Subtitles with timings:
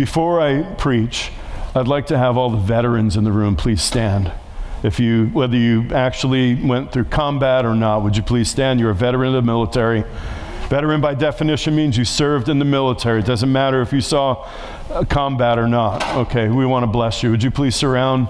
[0.00, 1.30] Before I preach,
[1.74, 4.32] I'd like to have all the veterans in the room please stand.
[4.82, 8.80] If you, whether you actually went through combat or not, would you please stand?
[8.80, 10.04] You're a veteran of the military.
[10.70, 13.20] Veteran, by definition, means you served in the military.
[13.20, 14.48] It doesn't matter if you saw
[15.10, 16.02] combat or not.
[16.16, 17.30] Okay, we want to bless you.
[17.32, 18.28] Would you please surround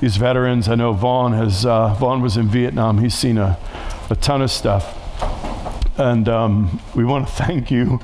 [0.00, 0.68] these veterans?
[0.68, 1.64] I know Vaughn has.
[1.64, 2.98] Uh, Vaughn was in Vietnam.
[2.98, 3.58] He's seen a,
[4.10, 4.84] a ton of stuff,
[5.98, 8.00] and um, we want to thank you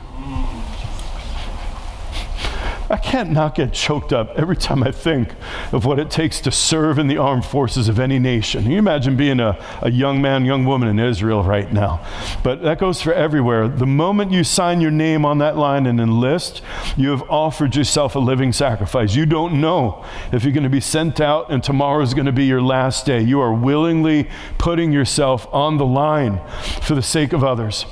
[2.93, 5.31] I can't not get choked up every time I think
[5.73, 8.65] of what it takes to serve in the armed forces of any nation.
[8.65, 12.07] Can you imagine being a, a young man, young woman in Israel right now?
[12.45, 13.67] But that goes for everywhere.
[13.67, 16.61] The moment you sign your name on that line and enlist,
[16.95, 19.15] you have offered yourself a living sacrifice.
[19.15, 22.33] You don't know if you're going to be sent out and tomorrow is going to
[22.33, 23.23] be your last day.
[23.23, 26.43] You are willingly putting yourself on the line
[26.83, 27.87] for the sake of others.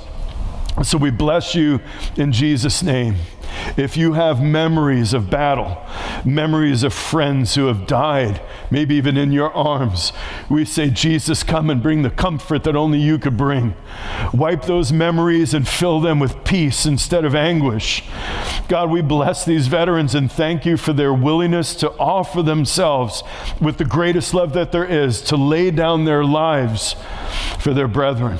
[0.83, 1.79] So we bless you
[2.17, 3.15] in Jesus' name.
[3.77, 5.77] If you have memories of battle,
[6.25, 10.13] memories of friends who have died, maybe even in your arms,
[10.49, 13.75] we say, Jesus, come and bring the comfort that only you could bring.
[14.33, 18.03] Wipe those memories and fill them with peace instead of anguish.
[18.67, 23.23] God, we bless these veterans and thank you for their willingness to offer themselves
[23.59, 26.95] with the greatest love that there is, to lay down their lives
[27.59, 28.39] for their brethren.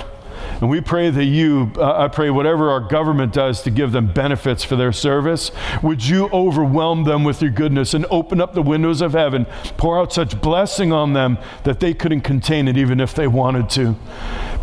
[0.61, 4.13] And we pray that you, uh, I pray whatever our government does to give them
[4.13, 8.61] benefits for their service, would you overwhelm them with your goodness and open up the
[8.61, 12.99] windows of heaven, pour out such blessing on them that they couldn't contain it even
[12.99, 13.95] if they wanted to.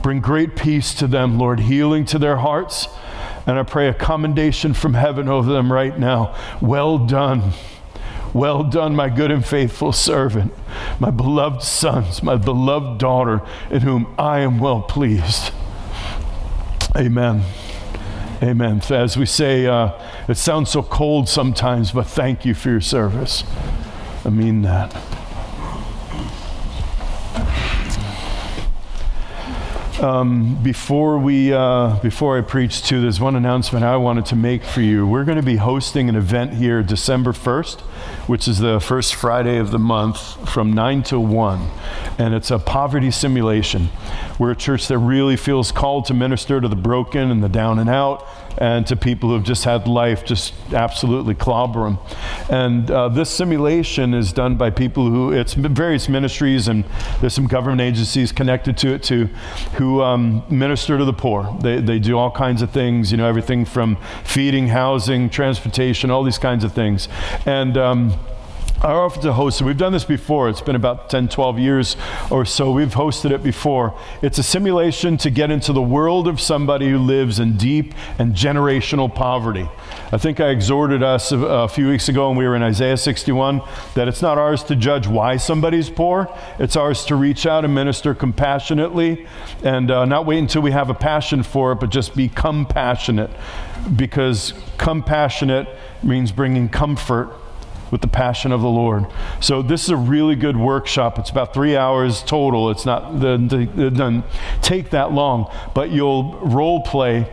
[0.00, 2.86] Bring great peace to them, Lord, healing to their hearts.
[3.44, 6.36] And I pray a commendation from heaven over them right now.
[6.60, 7.54] Well done.
[8.32, 10.52] Well done, my good and faithful servant,
[11.00, 13.40] my beloved sons, my beloved daughter,
[13.70, 15.50] in whom I am well pleased.
[16.96, 17.42] Amen.
[18.42, 18.80] Amen.
[18.90, 19.92] As we say, uh,
[20.28, 23.44] it sounds so cold sometimes, but thank you for your service.
[24.24, 24.94] I mean that.
[30.00, 34.62] Um, before we uh, before I preach too, there's one announcement I wanted to make
[34.62, 35.04] for you.
[35.04, 37.82] We're going to be hosting an event here December 1st,
[38.28, 41.70] which is the first Friday of the month from 9 to 1.
[42.18, 43.88] And it's a poverty simulation.
[44.38, 47.78] We're a church that really feels called to minister to the broken and the down
[47.78, 48.26] and out
[48.58, 51.98] and to people who've just had life just absolutely clobber them.
[52.50, 56.84] And uh, this simulation is done by people who, it's various ministries and
[57.20, 59.26] there's some government agencies connected to it too,
[59.76, 61.56] who um, minister to the poor.
[61.62, 66.24] They, they do all kinds of things, you know, everything from feeding, housing, transportation, all
[66.24, 67.08] these kinds of things.
[67.46, 68.17] And um,
[68.80, 69.60] I offer to host.
[69.60, 70.48] We've done this before.
[70.48, 71.96] It's been about 10, 12 years
[72.30, 72.70] or so.
[72.70, 73.98] We've hosted it before.
[74.22, 78.36] It's a simulation to get into the world of somebody who lives in deep and
[78.36, 79.68] generational poverty.
[80.12, 82.96] I think I exhorted us a, a few weeks ago when we were in Isaiah
[82.96, 83.62] 61
[83.94, 86.32] that it's not ours to judge why somebody's poor.
[86.60, 89.26] It's ours to reach out and minister compassionately
[89.64, 93.32] and uh, not wait until we have a passion for it, but just be compassionate
[93.96, 95.66] because compassionate
[96.04, 97.34] means bringing comfort
[97.90, 99.06] with the passion of the Lord.
[99.40, 101.18] So this is a really good workshop.
[101.18, 102.70] It's about three hours total.
[102.70, 104.24] It's not the, the, doesn't
[104.62, 107.28] take that long, but you'll role play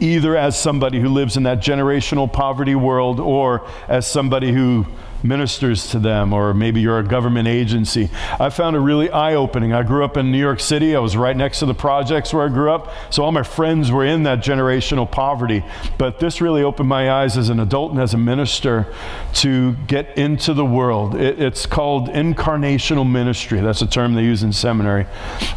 [0.00, 4.86] either as somebody who lives in that generational poverty world or as somebody who
[5.22, 8.10] ministers to them, or maybe you're a government agency.
[8.38, 9.72] I found it really eye opening.
[9.72, 10.94] I grew up in New York City.
[10.94, 13.90] I was right next to the projects where I grew up, so all my friends
[13.90, 15.64] were in that generational poverty.
[15.98, 18.92] But this really opened my eyes as an adult and as a minister
[19.34, 21.14] to get into the world.
[21.14, 23.60] It, it's called incarnational ministry.
[23.60, 25.06] That's a term they use in seminary.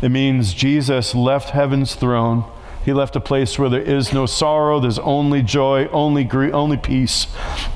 [0.01, 2.43] It means Jesus left heaven's throne
[2.85, 6.77] he left a place where there is no sorrow, there's only joy, only grief, only
[6.77, 7.27] peace.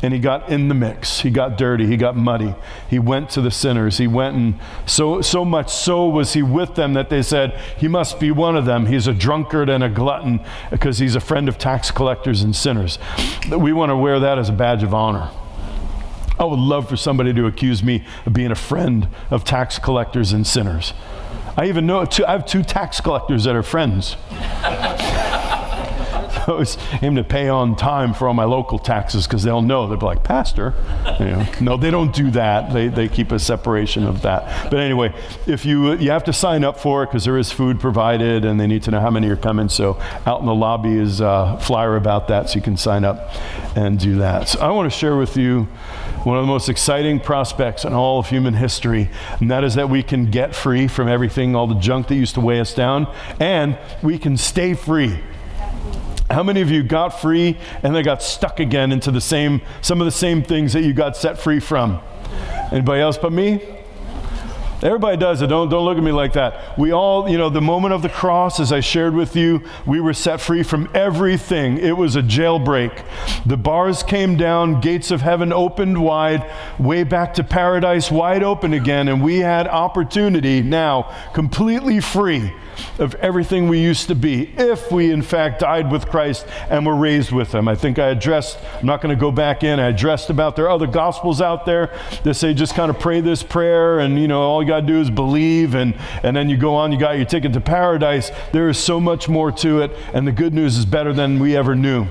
[0.01, 1.21] And he got in the mix.
[1.21, 2.55] He got dirty, he got muddy.
[2.89, 3.97] He went to the sinners.
[3.97, 7.87] He went and so so much so was he with them that they said, "He
[7.87, 8.85] must be one of them.
[8.85, 10.39] He's a drunkard and a glutton
[10.71, 12.97] because he's a friend of tax collectors and sinners."
[13.49, 15.29] We want to wear that as a badge of honor.
[16.39, 20.33] I would love for somebody to accuse me of being a friend of tax collectors
[20.33, 20.93] and sinners.
[21.55, 24.15] I even know two, I have two tax collectors that are friends.
[26.47, 29.87] Always aim to pay on time for all my local taxes because they'll know.
[29.87, 30.73] They'll be like, Pastor.
[31.19, 32.73] You know, no, they don't do that.
[32.73, 34.69] They, they keep a separation of that.
[34.69, 35.13] But anyway,
[35.47, 38.59] if you, you have to sign up for it because there is food provided and
[38.59, 39.69] they need to know how many are coming.
[39.69, 43.31] So out in the lobby is a flyer about that so you can sign up
[43.75, 44.49] and do that.
[44.49, 45.67] So I want to share with you
[46.23, 49.89] one of the most exciting prospects in all of human history, and that is that
[49.89, 53.13] we can get free from everything, all the junk that used to weigh us down,
[53.39, 55.19] and we can stay free
[56.33, 60.01] How many of you got free and then got stuck again into the same, some
[60.01, 62.01] of the same things that you got set free from?
[62.71, 63.61] Anybody else but me?
[64.81, 65.47] Everybody does it.
[65.47, 66.77] Don't, don't look at me like that.
[66.77, 70.01] We all, you know, the moment of the cross, as I shared with you, we
[70.01, 71.77] were set free from everything.
[71.77, 73.05] It was a jailbreak.
[73.45, 78.73] The bars came down, gates of heaven opened wide, way back to paradise, wide open
[78.73, 82.51] again, and we had opportunity now, completely free
[82.99, 86.95] of everything we used to be if we, in fact, died with Christ and were
[86.95, 87.67] raised with Him.
[87.67, 90.65] I think I addressed, I'm not going to go back in, I addressed about there
[90.65, 94.27] are other gospels out there that say just kind of pray this prayer and, you
[94.27, 96.99] know, all you got to do is believe and, and then you go on, you
[96.99, 98.31] got your ticket to paradise.
[98.51, 101.55] There is so much more to it, and the good news is better than we
[101.55, 102.07] ever knew.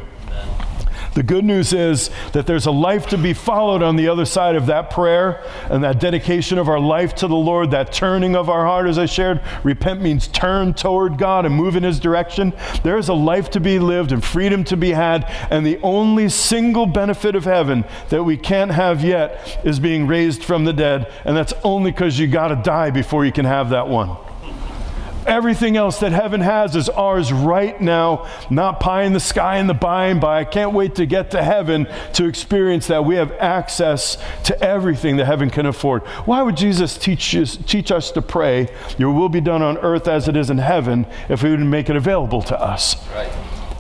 [1.15, 4.57] The good news is that there's a life to be followed on the other side
[4.57, 8.49] of that prayer and that dedication of our life to the Lord, that turning of
[8.49, 9.43] our heart, as I shared.
[9.63, 12.55] Repent means turn toward God and move in His direction.
[12.83, 16.31] There is a life to be lived and freedom to be had, and the only
[16.31, 21.13] single benefit of heaven that we can't have yet is being raised from the dead,
[21.25, 24.17] and that's only because you got to die before you can have that one.
[25.27, 29.69] Everything else that heaven has is ours right now, not pie in the sky and
[29.69, 30.41] the by and by.
[30.41, 33.05] I can't wait to get to heaven to experience that.
[33.05, 36.03] We have access to everything that heaven can afford.
[36.27, 40.09] Why would Jesus teach us, teach us to pray, Your will be done on earth
[40.09, 42.97] as it is in heaven, if He would make it available to us?
[43.15, 43.33] Right.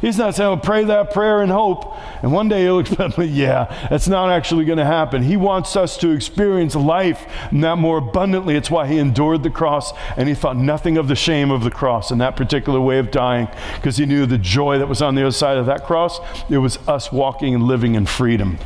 [0.02, 3.16] He's not saying, well, pray that prayer and hope, and one day he'll expect.
[3.18, 5.22] Yeah, that's not actually going to happen.
[5.22, 8.56] He wants us to experience life not more abundantly.
[8.56, 11.70] It's why he endured the cross, and he thought nothing of the shame of the
[11.70, 15.14] cross in that particular way of dying, because he knew the joy that was on
[15.14, 16.18] the other side of that cross.
[16.50, 18.58] It was us walking and living in freedom.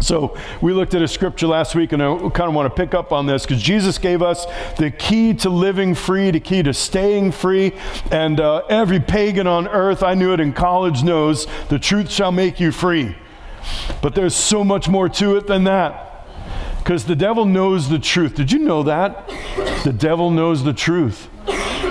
[0.00, 2.92] So we looked at a scripture last week, and I kind of want to pick
[2.92, 4.46] up on this because Jesus gave us
[4.76, 7.72] the key to living free, the key to staying free.
[8.10, 12.32] And uh, every pagan on earth, I knew it in college, knows the truth shall
[12.32, 13.16] make you free.
[14.02, 16.26] But there's so much more to it than that.
[16.78, 18.34] Because the devil knows the truth.
[18.34, 19.28] Did you know that?
[19.84, 21.28] The devil knows the truth.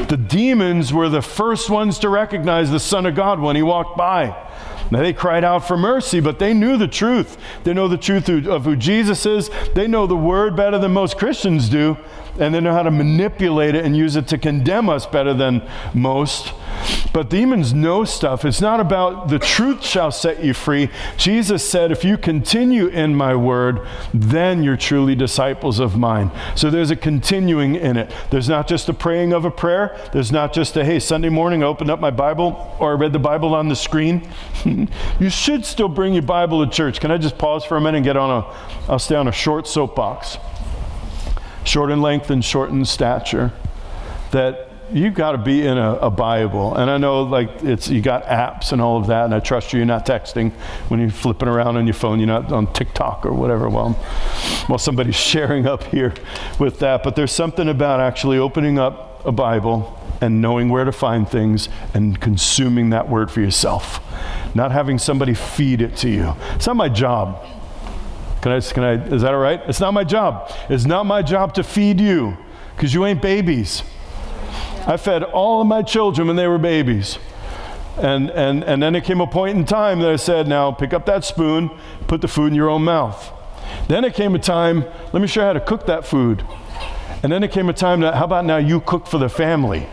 [0.07, 3.97] The demons were the first ones to recognize the Son of God when he walked
[3.97, 4.27] by.
[4.91, 7.38] Now, they cried out for mercy, but they knew the truth.
[7.63, 9.50] They know the truth of who Jesus is.
[9.73, 11.97] They know the word better than most Christians do,
[12.39, 15.67] and they know how to manipulate it and use it to condemn us better than
[15.93, 16.53] most.
[17.13, 18.43] But demons know stuff.
[18.43, 20.89] It's not about the truth shall set you free.
[21.17, 26.31] Jesus said, if you continue in my word, then you're truly disciples of mine.
[26.55, 28.13] So there's a continuing in it.
[28.31, 29.97] There's not just a praying of a prayer.
[30.11, 33.13] There's not just a, hey, Sunday morning I opened up my Bible or I read
[33.13, 34.27] the Bible on the screen.
[35.19, 36.99] you should still bring your Bible to church.
[36.99, 39.31] Can I just pause for a minute and get on a, I'll stay on a
[39.31, 40.37] short soapbox.
[41.65, 43.51] Short in length and short in stature.
[44.31, 46.75] That you've got to be in a, a, Bible.
[46.75, 49.73] And I know like it's you got apps and all of that, and I trust
[49.73, 50.51] you, you're not texting
[50.89, 53.94] when you're flipping around on your phone, you're not on TikTok or whatever while,
[54.67, 56.13] while somebody's sharing up here
[56.59, 57.03] with that.
[57.03, 61.68] But there's something about actually opening up a Bible and knowing where to find things
[61.94, 64.00] and consuming that word for yourself.
[64.56, 66.35] Not having somebody feed it to you.
[66.53, 67.45] It's not my job.
[68.45, 69.59] Can I, can I, is that all right?
[69.65, 70.51] It's not my job.
[70.69, 72.38] It's not my job to feed you
[72.75, 73.81] because you ain't babies.
[74.86, 77.18] I fed all of my children when they were babies.
[77.97, 80.94] And, and, and then it came a point in time that I said, now pick
[80.94, 81.71] up that spoon,
[82.06, 83.33] put the food in your own mouth.
[83.88, 86.45] Then it came a time, let me show you how to cook that food.
[87.23, 89.87] And then it came a time that, how about now you cook for the family?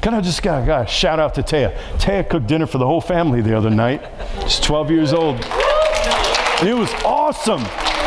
[0.00, 1.76] Can I just got, got shout out to Taya?
[1.98, 4.00] Taya cooked dinner for the whole family the other night.
[4.42, 5.44] She's 12 years old.
[6.64, 7.62] It was awesome.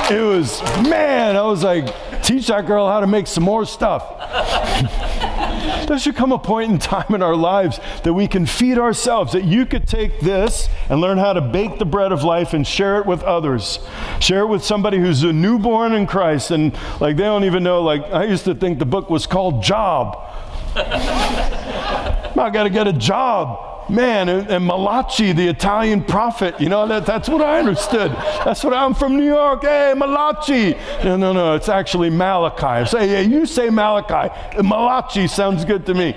[0.09, 4.17] It was, man, I was like, teach that girl how to make some more stuff.
[5.87, 9.33] there should come a point in time in our lives that we can feed ourselves,
[9.33, 12.65] that you could take this and learn how to bake the bread of life and
[12.65, 13.77] share it with others.
[14.19, 17.83] Share it with somebody who's a newborn in Christ and like they don't even know,
[17.83, 20.17] like I used to think the book was called Job.
[20.75, 27.05] I got to get a job man, and, Malachi, the Italian prophet, you know, that,
[27.05, 28.11] that's what I understood.
[28.11, 29.63] That's what I'm from New York.
[29.63, 30.75] Hey, Malachi.
[31.03, 32.65] No, no, no, it's actually Malachi.
[32.65, 34.33] I say, yeah, you say Malachi.
[34.61, 36.15] Malachi sounds good to me.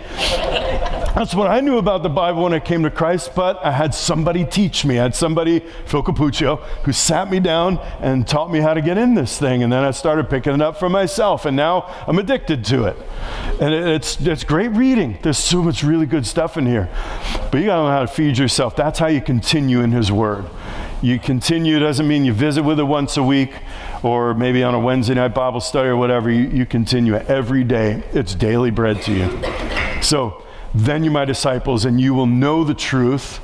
[1.15, 3.95] That's what I knew about the Bible when I came to Christ, but I had
[3.95, 4.99] somebody teach me.
[4.99, 8.97] I had somebody, Phil Capuccio, who sat me down and taught me how to get
[8.97, 9.65] in this thing.
[9.65, 12.97] And then I started picking it up for myself, and now I'm addicted to it.
[13.61, 15.19] And it's, it's great reading.
[15.21, 16.89] There's so much really good stuff in here.
[17.51, 18.75] But you got to know how to feed yourself.
[18.75, 20.47] That's how you continue in His Word.
[21.03, 23.53] You continue doesn't mean you visit with it once a week
[24.03, 26.31] or maybe on a Wednesday night Bible study or whatever.
[26.31, 28.03] You, you continue every day.
[28.13, 30.03] It's daily bread to you.
[30.03, 30.43] So
[30.75, 33.41] then you're my disciples, and you will know the truth.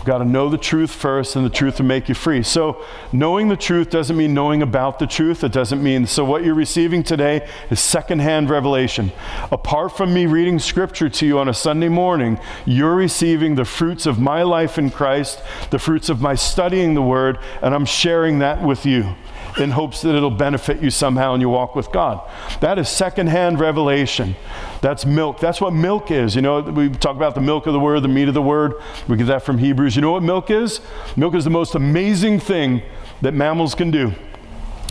[0.00, 2.42] We've got to know the truth first, and the truth will make you free.
[2.42, 5.44] So, knowing the truth doesn't mean knowing about the truth.
[5.44, 9.12] It doesn't mean, so what you're receiving today is secondhand revelation.
[9.52, 14.06] Apart from me reading scripture to you on a Sunday morning, you're receiving the fruits
[14.06, 18.38] of my life in Christ, the fruits of my studying the Word, and I'm sharing
[18.38, 19.14] that with you
[19.58, 22.20] in hopes that it'll benefit you somehow in your walk with God.
[22.60, 24.36] That is secondhand revelation.
[24.80, 25.40] That's milk.
[25.40, 26.36] That's what milk is.
[26.36, 28.74] You know, we talk about the milk of the word, the meat of the word.
[29.08, 29.96] We get that from Hebrews.
[29.96, 30.80] You know what milk is?
[31.16, 32.82] Milk is the most amazing thing
[33.22, 34.12] that mammals can do.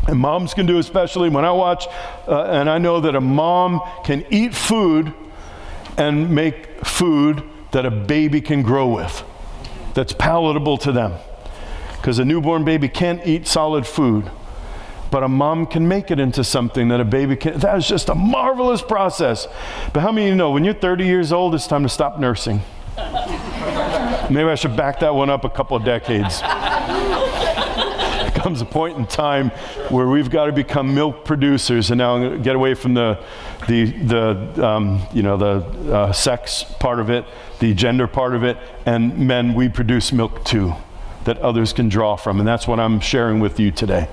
[0.07, 1.85] And moms can do, especially when I watch,
[2.27, 5.13] uh, and I know that a mom can eat food
[5.97, 9.23] and make food that a baby can grow with,
[9.93, 11.13] that's palatable to them.
[11.97, 14.31] Because a newborn baby can't eat solid food
[15.11, 17.59] but a mom can make it into something that a baby can.
[17.59, 19.47] That is just a marvelous process.
[19.93, 22.19] But how many of you know when you're 30 years old, it's time to stop
[22.19, 22.61] nursing?
[22.97, 26.41] Maybe I should back that one up a couple of decades.
[28.39, 29.49] comes a point in time
[29.89, 33.21] where we've got to become milk producers and now get away from the,
[33.67, 37.25] the, the um, you know, the uh, sex part of it,
[37.59, 40.73] the gender part of it, and men, we produce milk too
[41.25, 42.39] that others can draw from.
[42.39, 44.07] And that's what I'm sharing with you today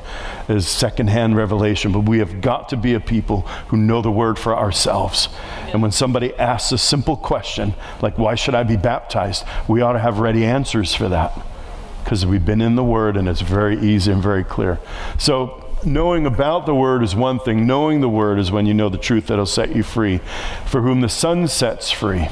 [0.49, 1.93] is secondhand revelation.
[1.93, 5.29] But we have got to be a people who know the word for ourselves.
[5.73, 9.45] And when somebody asks a simple question, like, why should I be baptized?
[9.69, 11.39] We ought to have ready answers for that.
[12.03, 14.79] Because we've been in the word and it's very easy and very clear.
[15.19, 17.67] So knowing about the word is one thing.
[17.67, 20.21] Knowing the word is when you know the truth that'll set you free.
[20.67, 22.29] For whom the Son sets free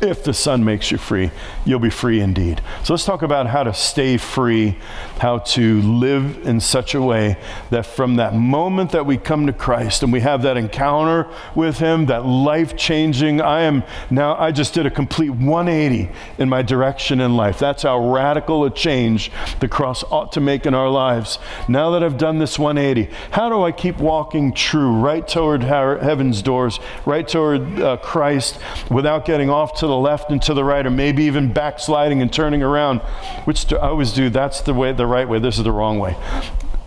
[0.00, 1.30] if the Son makes you free,
[1.64, 2.60] you'll be free indeed.
[2.84, 4.76] So let's talk about how to stay free,
[5.18, 7.36] how to live in such a way
[7.70, 11.78] that from that moment that we come to Christ and we have that encounter with
[11.78, 16.62] Him, that life changing, I am now, I just did a complete 180 in my
[16.62, 17.58] direction in life.
[17.58, 21.38] That's how radical a change the cross ought to make in our lives.
[21.66, 26.42] Now that I've done this 180, how do I keep walking true, right toward heaven's
[26.42, 28.58] doors, right toward uh, Christ
[28.90, 32.32] without getting off to the left and to the right, or maybe even backsliding and
[32.32, 33.00] turning around,
[33.44, 34.30] which I always do.
[34.30, 35.38] That's the way, the right way.
[35.38, 36.16] This is the wrong way.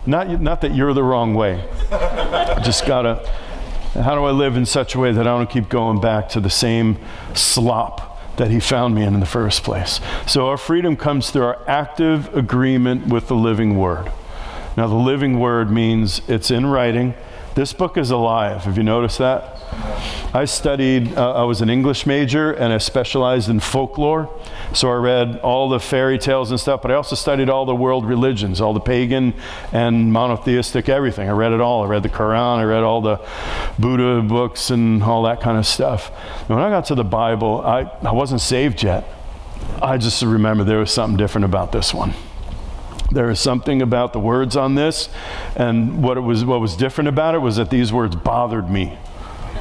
[0.06, 1.68] Not, not that you're the wrong way.
[2.64, 3.28] Just gotta.
[3.94, 6.40] How do I live in such a way that I don't keep going back to
[6.40, 6.98] the same
[7.34, 8.08] slop?
[8.36, 10.00] that he found me in in the first place.
[10.26, 14.10] So our freedom comes through our active agreement with the living word.
[14.76, 17.14] Now, the living word means it's in writing.
[17.54, 18.64] This book is alive.
[18.64, 19.60] Have you noticed that?
[20.34, 24.30] I studied, uh, I was an English major and I specialized in folklore.
[24.72, 27.74] So I read all the fairy tales and stuff, but I also studied all the
[27.74, 29.34] world religions, all the pagan
[29.70, 31.28] and monotheistic everything.
[31.28, 31.82] I read it all.
[31.82, 33.20] I read the Quran, I read all the
[33.78, 36.10] Buddha books and all that kind of stuff.
[36.40, 39.06] And when I got to the Bible, I, I wasn't saved yet.
[39.82, 42.14] I just remember there was something different about this one.
[43.12, 45.08] There is something about the words on this,
[45.54, 48.98] and what, it was, what was different about it was that these words bothered me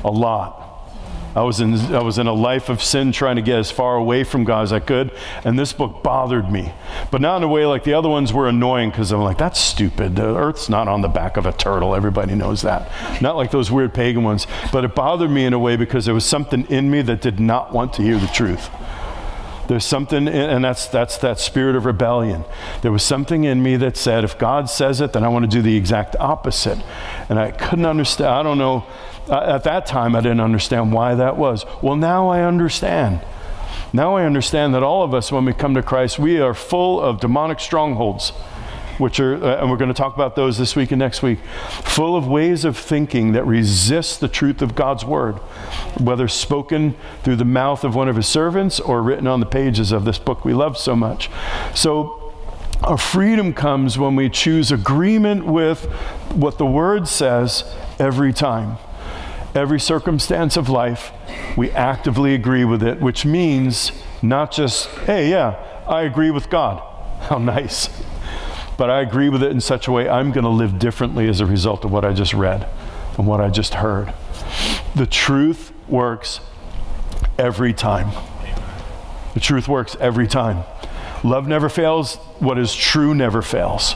[0.06, 0.62] a lot.
[1.34, 3.96] I was, in, I was in a life of sin trying to get as far
[3.96, 5.12] away from God as I could,
[5.46, 6.74] and this book bothered me.
[7.10, 9.60] But not in a way like the other ones were annoying because I'm like, that's
[9.60, 10.18] stupid.
[10.18, 11.96] The earth's not on the back of a turtle.
[11.96, 12.90] Everybody knows that.
[13.22, 14.46] Not like those weird pagan ones.
[14.74, 17.40] But it bothered me in a way because there was something in me that did
[17.40, 18.70] not want to hear the truth.
[19.72, 22.44] There's something, and that's, that's that spirit of rebellion.
[22.82, 25.50] There was something in me that said, if God says it, then I want to
[25.50, 26.78] do the exact opposite.
[27.30, 28.32] And I couldn't understand.
[28.32, 28.86] I don't know
[29.30, 31.66] uh, at that time, I didn't understand why that was.
[31.82, 33.22] Well, now I understand.
[33.94, 37.00] Now I understand that all of us, when we come to Christ, we are full
[37.00, 38.34] of demonic strongholds,
[38.98, 41.40] which are, uh, and we're going to talk about those this week and next week,
[41.84, 45.36] full of ways of thinking that resist the truth of God's word,
[46.00, 49.92] whether spoken through the mouth of one of his servants or written on the pages
[49.92, 51.30] of this book we love so much.
[51.76, 52.18] So,
[52.84, 55.84] our freedom comes when we choose agreement with
[56.34, 57.64] what the word says
[58.00, 58.80] every time
[59.56, 61.12] every circumstance of life,
[61.58, 65.56] we actively agree with it, which means not just, hey, yeah,
[65.88, 66.82] I agree with God.
[67.24, 67.90] How nice.
[68.82, 71.40] But I agree with it in such a way I'm going to live differently as
[71.40, 72.68] a result of what I just read
[73.16, 74.12] and what I just heard.
[74.96, 76.40] The truth works
[77.38, 78.10] every time.
[79.36, 80.64] The truth works every time.
[81.24, 82.16] Love never fails.
[82.40, 83.94] What is true never fails.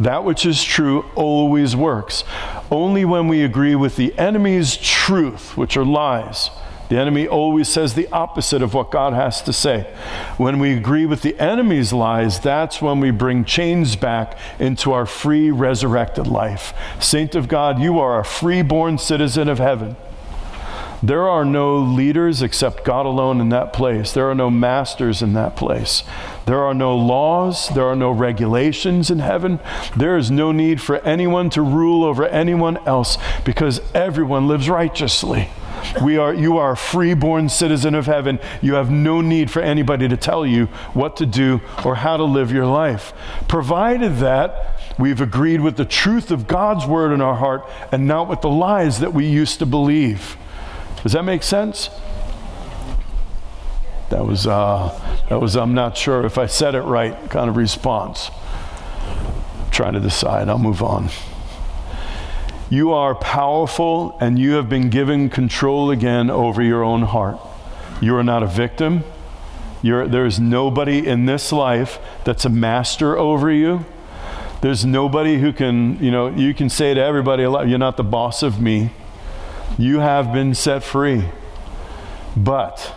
[0.00, 2.24] That which is true always works.
[2.70, 6.48] Only when we agree with the enemy's truth, which are lies,
[6.88, 9.92] the enemy always says the opposite of what God has to say.
[10.36, 15.06] When we agree with the enemy's lies, that's when we bring chains back into our
[15.06, 16.72] free, resurrected life.
[17.00, 19.96] Saint of God, you are a free born citizen of heaven.
[21.02, 24.12] There are no leaders except God alone in that place.
[24.12, 26.02] There are no masters in that place.
[26.46, 27.68] There are no laws.
[27.68, 29.60] There are no regulations in heaven.
[29.94, 35.50] There is no need for anyone to rule over anyone else because everyone lives righteously.
[36.02, 38.38] We are, you are a freeborn citizen of heaven.
[38.60, 42.24] You have no need for anybody to tell you what to do or how to
[42.24, 43.12] live your life.
[43.48, 48.28] Provided that we've agreed with the truth of God's word in our heart and not
[48.28, 50.36] with the lies that we used to believe.
[51.02, 51.90] Does that make sense?
[54.10, 54.88] That was, uh,
[55.28, 58.30] that was, I'm not sure if I said it right kind of response.
[59.58, 60.48] I'm trying to decide.
[60.48, 61.10] I'll move on.
[62.68, 67.38] You are powerful and you have been given control again over your own heart.
[68.00, 69.04] You are not a victim.
[69.82, 73.84] You're, there's nobody in this life that's a master over you.
[74.62, 78.42] There's nobody who can, you know, you can say to everybody, you're not the boss
[78.42, 78.90] of me.
[79.78, 81.26] You have been set free.
[82.36, 82.94] But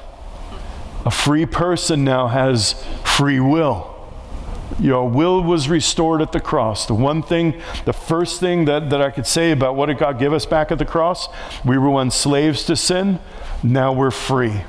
[1.06, 2.74] a free person now has
[3.04, 3.99] free will.
[4.78, 6.86] Your will was restored at the cross.
[6.86, 10.20] The one thing, the first thing that, that I could say about what did God
[10.20, 11.28] give us back at the cross?
[11.66, 13.20] We were once slaves to sin,
[13.64, 14.62] now we're free.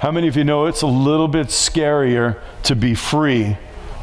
[0.00, 3.56] How many of you know it's a little bit scarier to be free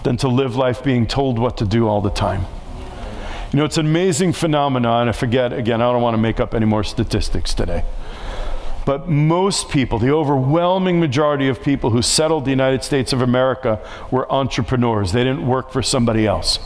[0.04, 2.46] than to live life being told what to do all the time?
[3.52, 5.02] You know, it's an amazing phenomenon.
[5.02, 7.84] And I forget, again, I don't want to make up any more statistics today.
[8.90, 13.80] But most people, the overwhelming majority of people who settled the United States of America
[14.10, 15.12] were entrepreneurs.
[15.12, 16.58] They didn't work for somebody else.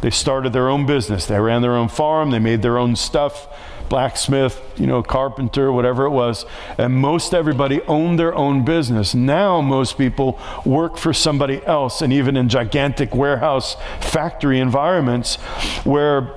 [0.00, 1.26] They started their own business.
[1.26, 2.30] They ran their own farm.
[2.30, 3.48] They made their own stuff
[3.88, 6.46] blacksmith, you know, carpenter, whatever it was.
[6.78, 9.12] And most everybody owned their own business.
[9.12, 15.36] Now, most people work for somebody else, and even in gigantic warehouse factory environments
[15.82, 16.36] where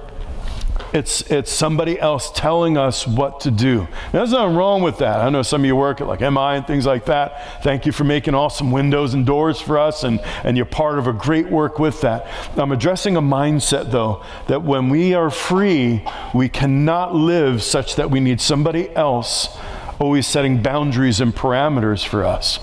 [0.94, 3.88] it's, it's somebody else telling us what to do.
[4.12, 5.22] There's nothing wrong with that.
[5.22, 7.64] I know some of you work at like MI and things like that.
[7.64, 11.08] Thank you for making awesome windows and doors for us, and, and you're part of
[11.08, 12.28] a great work with that.
[12.58, 18.12] I'm addressing a mindset, though, that when we are free, we cannot live such that
[18.12, 19.58] we need somebody else
[20.00, 22.58] always setting boundaries and parameters for us.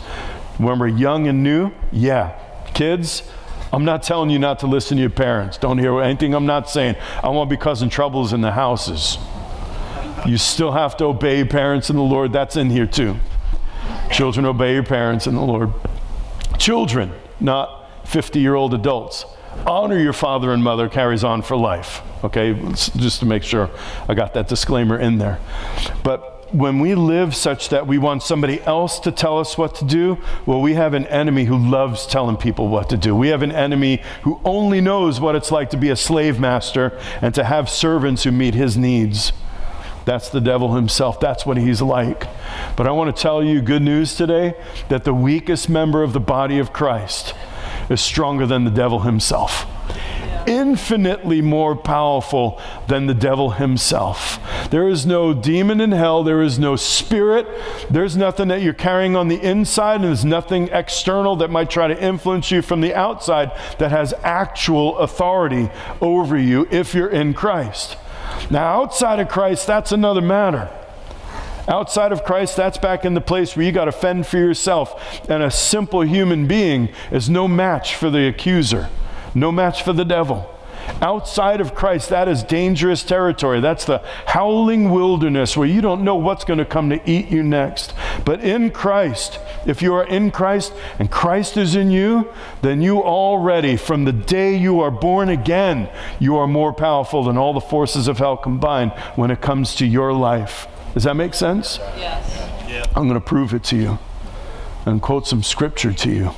[0.59, 2.37] When we're young and new, yeah.
[2.75, 3.23] Kids,
[3.73, 5.59] I'm not telling you not to listen to your parents.
[5.59, 6.97] Don't hear anything I'm not saying.
[7.23, 9.19] I won't be causing troubles in the houses.
[10.27, 12.33] You still have to obey parents in the Lord.
[12.33, 13.17] That's in here too.
[14.11, 15.73] Children, obey your parents in the Lord.
[16.59, 19.25] Children, not 50 year old adults.
[19.67, 22.03] Honor your father and mother carries on for life.
[22.25, 23.71] Okay, just to make sure
[24.09, 25.39] I got that disclaimer in there.
[26.03, 29.85] But when we live such that we want somebody else to tell us what to
[29.85, 33.15] do, well, we have an enemy who loves telling people what to do.
[33.15, 36.99] We have an enemy who only knows what it's like to be a slave master
[37.21, 39.33] and to have servants who meet his needs.
[40.05, 41.21] That's the devil himself.
[41.21, 42.27] That's what he's like.
[42.77, 44.55] But I want to tell you good news today
[44.89, 47.35] that the weakest member of the body of Christ
[47.89, 49.67] is stronger than the devil himself
[50.49, 54.41] infinitely more powerful than the devil himself.
[54.71, 57.47] There is no demon in hell, there is no spirit,
[57.91, 61.87] there's nothing that you're carrying on the inside, and there's nothing external that might try
[61.87, 65.71] to influence you from the outside that has actual authority
[66.01, 67.99] over you if you're in Christ.
[68.51, 70.71] Now, outside of Christ, that's another matter.
[71.69, 75.29] Outside of Christ, that's back in the place where you got to fend for yourself.
[75.29, 78.89] And a simple human being is no match for the accuser
[79.35, 80.55] no match for the devil.
[81.03, 83.61] Outside of Christ, that is dangerous territory.
[83.61, 87.43] That's the howling wilderness where you don't know what's going to come to eat you
[87.43, 87.93] next.
[88.25, 93.03] But in Christ, if you are in Christ and Christ is in you, then you
[93.03, 97.61] already, from the day you are born again, you are more powerful than all the
[97.61, 100.67] forces of hell combined when it comes to your life.
[100.99, 101.79] Does that make sense?
[101.97, 102.69] Yes.
[102.69, 102.85] Yeah.
[102.97, 104.01] I'm going to prove it to you
[104.85, 106.33] and quote some scripture to you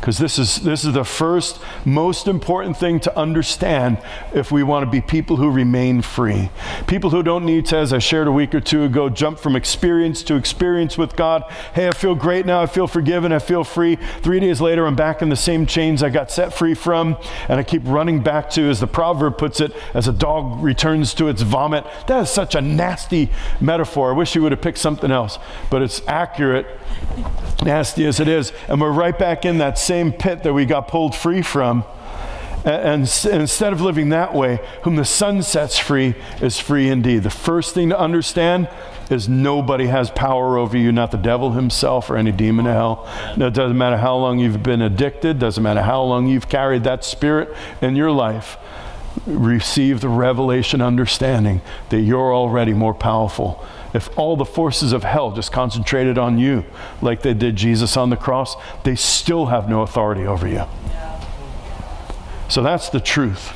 [0.00, 3.98] because this is, this is the first most important thing to understand
[4.34, 6.50] if we want to be people who remain free.
[6.86, 9.56] People who don't need to, as I shared a week or two ago, jump from
[9.56, 11.42] experience to experience with God.
[11.74, 12.62] Hey, I feel great now.
[12.62, 13.32] I feel forgiven.
[13.32, 13.96] I feel free.
[14.22, 17.16] Three days later, I'm back in the same chains I got set free from,
[17.48, 21.14] and I keep running back to, as the proverb puts it, as a dog returns
[21.14, 21.84] to its vomit.
[22.06, 23.30] That is such a nasty
[23.60, 24.10] metaphor.
[24.10, 25.38] I wish you would have picked something else,
[25.70, 26.66] but it's accurate,
[27.62, 28.52] nasty as it is.
[28.68, 31.82] And we're right back in that same pit that we got pulled free from.
[32.64, 37.22] And, and, instead of living that way, whom the Son sets free is free indeed.
[37.22, 38.68] The first thing to understand
[39.10, 43.08] is nobody has power over you, not the devil himself or any demon of hell.
[43.38, 47.02] It doesn't matter how long you've been addicted, doesn't matter how long you've carried that
[47.02, 48.58] spirit in your life.
[49.26, 53.64] receive the revelation understanding that you're already more powerful.
[53.94, 56.64] If all the forces of hell just concentrated on you,
[57.00, 60.64] like they did Jesus on the cross, they still have no authority over you.
[62.48, 63.48] So that's the truth.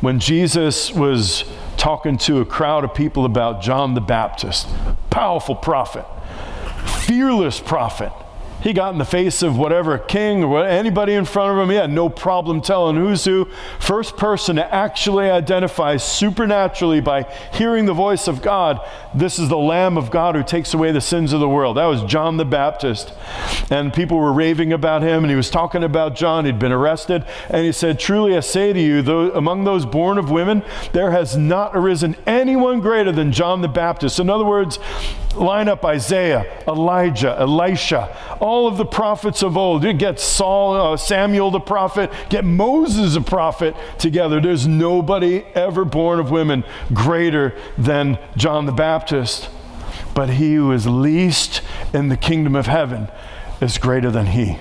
[0.00, 1.44] When Jesus was
[1.76, 4.68] talking to a crowd of people about John the Baptist,
[5.10, 6.04] powerful prophet,
[7.06, 8.12] fearless prophet,
[8.64, 11.68] he got in the face of whatever king or anybody in front of him.
[11.68, 13.44] He had no problem telling who's who.
[13.78, 18.80] First person to actually identify supernaturally by hearing the voice of God,
[19.14, 21.76] this is the Lamb of God who takes away the sins of the world.
[21.76, 23.12] That was John the Baptist.
[23.70, 26.46] And people were raving about him, and he was talking about John.
[26.46, 30.16] He'd been arrested, and he said, Truly I say to you, though, among those born
[30.16, 30.62] of women,
[30.94, 34.18] there has not arisen anyone greater than John the Baptist.
[34.18, 34.78] In other words,
[35.36, 39.84] line up Isaiah, Elijah, Elisha, all of the prophets of old.
[39.84, 44.40] You get Saul, uh, Samuel the prophet, get Moses a prophet together.
[44.40, 49.48] There's nobody ever born of women greater than John the Baptist.
[50.14, 53.08] But he who is least in the kingdom of heaven
[53.60, 54.58] is greater than he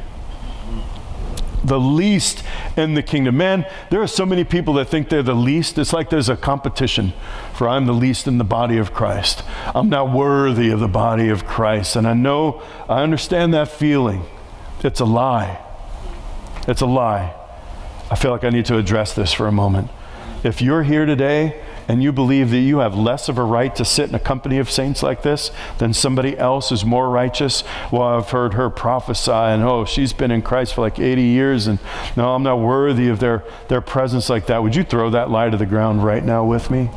[1.64, 2.44] the least
[2.76, 3.38] in the kingdom.
[3.38, 5.78] Man, there are so many people that think they're the least.
[5.78, 7.14] It's like there's a competition
[7.54, 9.44] for I'm the least in the body of Christ.
[9.74, 11.96] I'm not worthy of the body of Christ.
[11.96, 14.26] And I know, I understand that feeling.
[14.84, 15.60] It's a lie.
[16.68, 17.34] It's a lie.
[18.12, 19.90] I feel like I need to address this for a moment.
[20.44, 23.86] If you're here today and you believe that you have less of a right to
[23.86, 28.04] sit in a company of saints like this than somebody else who's more righteous, well,
[28.04, 31.80] I've heard her prophesy, and oh, she's been in Christ for like 80 years, and
[32.16, 34.64] no, I'm not worthy of their, their presence like that.
[34.64, 36.90] Would you throw that lie to the ground right now with me?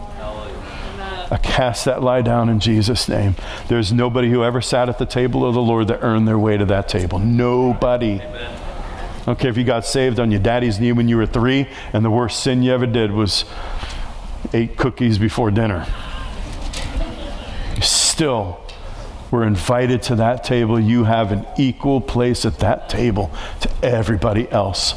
[1.28, 3.34] I cast that lie down in Jesus' name.
[3.66, 6.56] There's nobody who ever sat at the table of the Lord that earned their way
[6.56, 7.18] to that table.
[7.18, 8.20] Nobody.
[8.20, 8.62] Amen.
[9.28, 12.10] Okay, if you got saved on your daddy's knee when you were three, and the
[12.10, 13.44] worst sin you ever did was
[14.52, 15.86] ate cookies before dinner.
[17.80, 18.60] Still,
[19.30, 20.78] we're invited to that table.
[20.80, 23.30] You have an equal place at that table
[23.60, 24.94] to everybody else.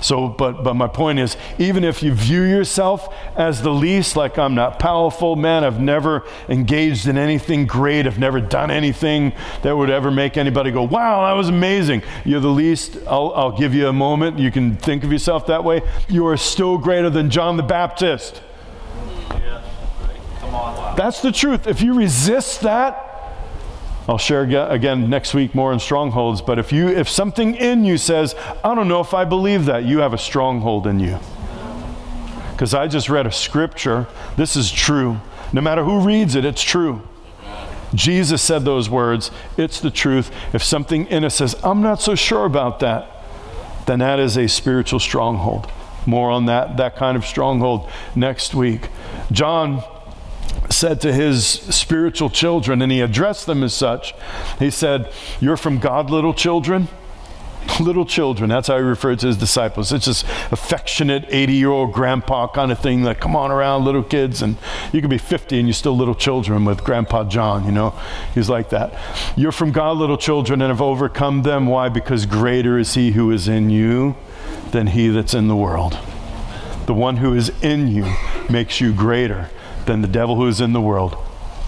[0.00, 4.38] So, but, but my point is, even if you view yourself as the least, like
[4.38, 9.76] I'm not powerful, man, I've never engaged in anything great, I've never done anything that
[9.76, 12.02] would ever make anybody go, wow, that was amazing.
[12.24, 14.38] You're the least, I'll, I'll give you a moment.
[14.38, 15.82] You can think of yourself that way.
[16.08, 18.42] You are still greater than John the Baptist.
[20.96, 21.66] That's the truth.
[21.66, 23.06] If you resist that,
[24.08, 27.98] I'll share again next week more in strongholds, but if you if something in you
[27.98, 31.18] says, I don't know if I believe that, you have a stronghold in you.
[32.56, 34.06] Cuz I just read a scripture.
[34.36, 35.20] This is true.
[35.52, 37.02] No matter who reads it, it's true.
[37.94, 40.30] Jesus said those words, it's the truth.
[40.52, 43.10] If something in us says, I'm not so sure about that,
[43.86, 45.68] then that is a spiritual stronghold.
[46.06, 48.88] More on that that kind of stronghold next week.
[49.32, 49.82] John
[50.70, 54.14] said to his spiritual children, and he addressed them as such.
[54.58, 56.88] He said, You're from God, little children.
[57.80, 59.92] Little children, that's how he referred to his disciples.
[59.92, 64.04] It's just affectionate 80 year old grandpa kind of thing that come on around, little
[64.04, 64.40] kids.
[64.40, 64.56] And
[64.92, 67.92] you could be 50 and you're still little children with Grandpa John, you know.
[68.34, 68.94] He's like that.
[69.36, 71.66] You're from God, little children, and have overcome them.
[71.66, 71.88] Why?
[71.88, 74.14] Because greater is he who is in you
[74.70, 75.98] than he that's in the world.
[76.86, 78.14] The one who is in you
[78.50, 79.50] makes you greater
[79.86, 81.16] than the devil who is in the world.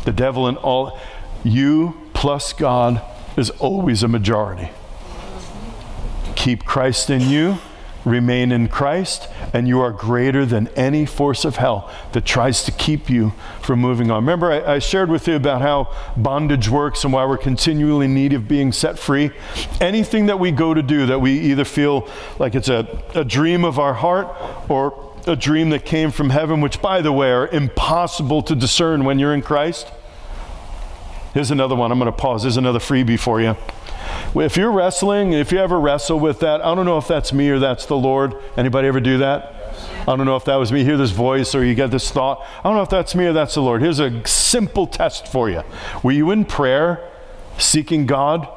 [0.04, 0.98] The devil in all,
[1.44, 3.02] you plus God
[3.36, 4.70] is always a majority.
[6.34, 7.58] Keep Christ in you,
[8.04, 12.72] remain in Christ, and you are greater than any force of hell that tries to
[12.72, 14.22] keep you from moving on.
[14.22, 18.14] Remember, I, I, shared with you about how bondage works and why we're continually in
[18.14, 19.30] need of being set free.
[19.80, 23.64] Anything that we go to do that we either feel like it's a, a dream
[23.64, 24.28] of our heart
[24.68, 29.04] or a dream that came from heaven, which, by the way, are impossible to discern
[29.04, 29.90] when you're in Christ.
[31.34, 31.92] Here's another one.
[31.92, 32.42] I'm going to pause.
[32.42, 33.56] Here's another freebie for you.
[34.34, 37.48] If you're wrestling, if you ever wrestle with that, I don't know if that's me
[37.50, 38.34] or that's the Lord.
[38.56, 39.54] Anybody ever do that?
[40.00, 40.84] I don't know if that was me.
[40.84, 42.44] Hear this voice or you get this thought.
[42.58, 43.82] I don't know if that's me or that's the Lord.
[43.82, 45.62] Here's a simple test for you.
[46.02, 47.06] Were you in prayer,
[47.58, 48.48] seeking God?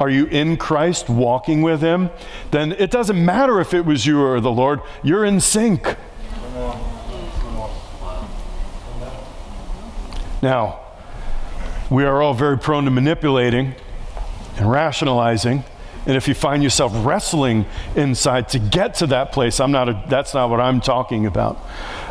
[0.00, 2.10] Are you in Christ, walking with Him?
[2.50, 5.96] Then it doesn't matter if it was you or the Lord, you're in sync.
[10.40, 10.80] Now,
[11.90, 13.74] we are all very prone to manipulating
[14.56, 15.64] and rationalizing
[16.08, 20.04] And if you find yourself wrestling inside to get to that place, I'm not a,
[20.08, 21.58] that's not what I'm talking about.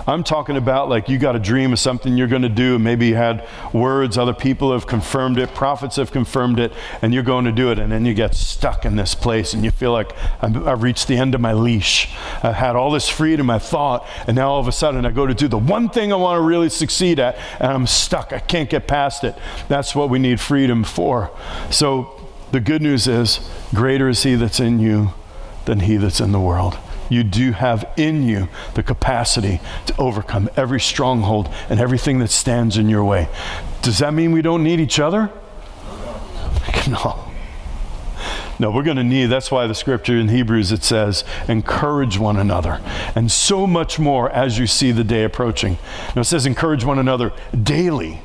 [0.07, 2.83] I'm talking about like you got a dream of something you're going to do, and
[2.83, 7.23] maybe you had words, other people have confirmed it, prophets have confirmed it, and you're
[7.23, 9.91] going to do it, and then you get stuck in this place, and you feel
[9.91, 12.09] like I've reached the end of my leash.
[12.41, 15.27] I've had all this freedom, I thought, and now all of a sudden I go
[15.27, 18.31] to do the one thing I want to really succeed at, and I'm stuck.
[18.31, 19.35] I can't get past it.
[19.67, 21.31] That's what we need freedom for.
[21.69, 23.41] So the good news is,
[23.73, 25.11] greater is He that's in you
[25.65, 26.77] than He that's in the world
[27.09, 32.77] you do have in you the capacity to overcome every stronghold and everything that stands
[32.77, 33.27] in your way.
[33.81, 35.31] Does that mean we don't need each other?
[36.87, 37.27] No.
[38.59, 42.37] No, we're going to need, that's why the scripture in Hebrews it says, encourage one
[42.37, 42.81] another.
[43.13, 45.77] And so much more as you see the day approaching.
[46.15, 48.21] Now it says, encourage one another daily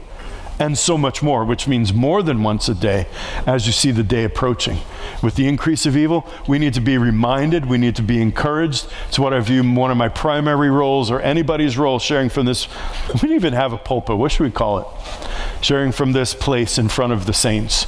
[0.62, 3.07] and so much more, which means more than once a day
[3.46, 4.79] as you see the day approaching.
[5.20, 8.87] With the increase of evil, we need to be reminded, we need to be encouraged.
[9.09, 12.68] It's what I view one of my primary roles or anybody's role sharing from this.
[13.12, 14.16] We didn't even have a pulpit.
[14.16, 14.87] What should we call it?
[15.61, 17.87] Sharing from this place in front of the saints.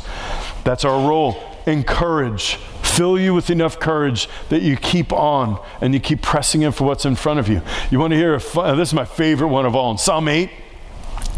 [0.64, 1.36] That's our role.
[1.66, 6.72] Encourage, fill you with enough courage that you keep on and you keep pressing in
[6.72, 7.62] for what's in front of you.
[7.90, 10.28] You want to hear a, uh, this is my favorite one of all in Psalm
[10.28, 10.50] 8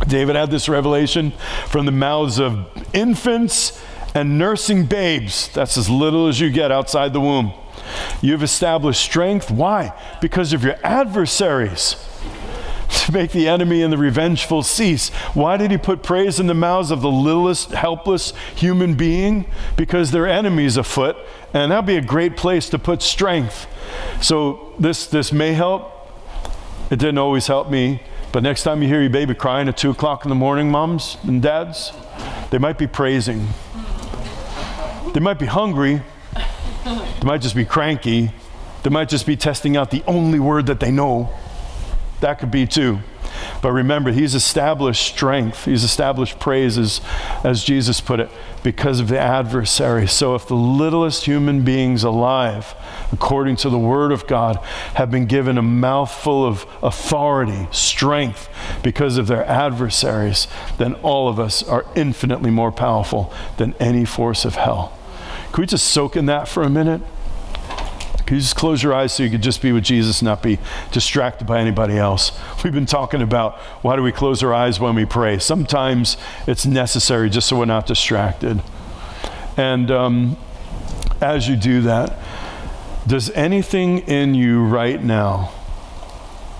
[0.06, 1.32] David had this revelation
[1.66, 3.82] from the mouths of infants
[4.14, 5.48] and nursing babes.
[5.48, 7.52] That's as little as you get outside the womb.
[8.20, 9.50] You've established strength.
[9.50, 9.92] Why?
[10.20, 11.96] Because of your adversaries.
[13.06, 15.10] To make the enemy and the revengeful cease.
[15.34, 19.46] Why did he put praise in the mouths of the littlest, helpless human being?
[19.76, 21.16] Because their enemies afoot,
[21.52, 23.66] and that'd be a great place to put strength.
[24.20, 25.92] So this this may help.
[26.90, 28.02] It didn't always help me.
[28.36, 31.16] But next time you hear your baby crying at 2 o'clock in the morning, moms
[31.22, 31.90] and dads,
[32.50, 33.48] they might be praising.
[35.14, 36.02] They might be hungry.
[36.84, 38.32] They might just be cranky.
[38.82, 41.30] They might just be testing out the only word that they know.
[42.20, 42.98] That could be too.
[43.62, 45.64] But remember, he's established strength.
[45.64, 47.00] He's established praise, as,
[47.42, 48.28] as Jesus put it,
[48.66, 50.08] because of the adversary.
[50.08, 52.74] So if the littlest human beings alive,
[53.12, 54.56] according to the Word of God,
[54.94, 58.48] have been given a mouthful of authority, strength,
[58.82, 60.48] because of their adversaries,
[60.78, 64.98] then all of us are infinitely more powerful than any force of hell.
[65.52, 67.02] Can we just soak in that for a minute?
[68.30, 70.58] You just close your eyes so you could just be with Jesus, not be
[70.90, 72.32] distracted by anybody else?
[72.64, 75.38] We've been talking about why do we close our eyes when we pray.
[75.38, 78.62] Sometimes it's necessary just so we're not distracted.
[79.56, 80.36] And um,
[81.20, 82.18] as you do that,
[83.06, 85.52] does anything in you right now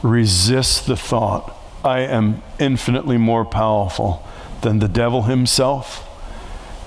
[0.03, 1.53] resist the thought,
[1.85, 4.25] I am infinitely more powerful
[4.63, 6.06] than the devil himself?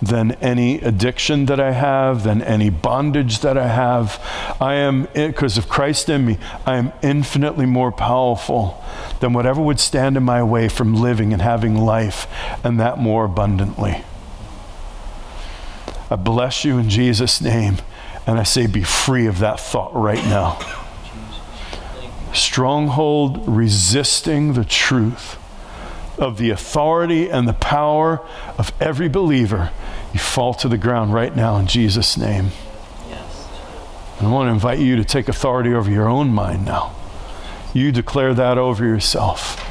[0.01, 4.19] Than any addiction that I have, than any bondage that I have.
[4.61, 8.83] I am, because of Christ in me, I am infinitely more powerful
[9.19, 12.27] than whatever would stand in my way from living and having life,
[12.63, 14.03] and that more abundantly.
[16.09, 17.77] I bless you in Jesus' name,
[18.25, 20.59] and I say, be free of that thought right now.
[22.33, 25.37] Stronghold resisting the truth
[26.19, 28.21] of the authority and the power
[28.57, 29.71] of every believer,
[30.13, 32.51] you fall to the ground right now in Jesus' name.
[33.07, 33.47] Yes.
[34.17, 36.95] And I want to invite you to take authority over your own mind now.
[37.73, 39.65] You declare that over yourself.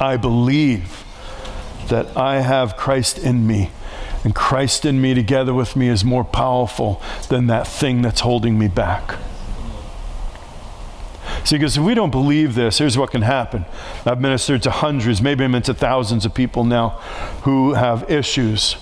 [0.00, 1.04] I believe
[1.88, 3.70] that I have Christ in me,
[4.24, 8.58] and Christ in me together with me is more powerful than that thing that's holding
[8.58, 9.16] me back.
[11.44, 13.64] See, because if we don't believe this, here's what can happen.
[14.04, 16.90] I've ministered to hundreds, maybe I'm into thousands of people now
[17.42, 18.76] who have issues.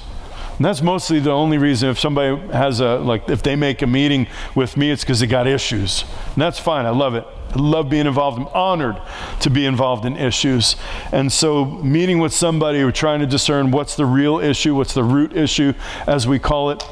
[0.57, 3.87] And that's mostly the only reason if somebody has a, like, if they make a
[3.87, 6.05] meeting with me, it's because they got issues.
[6.35, 6.85] And that's fine.
[6.87, 7.27] I love it.
[7.51, 8.39] I love being involved.
[8.39, 9.01] I'm honored
[9.41, 10.77] to be involved in issues.
[11.11, 15.05] And so, meeting with somebody, we're trying to discern what's the real issue, what's the
[15.05, 15.75] root issue,
[16.07, 16.83] as we call it.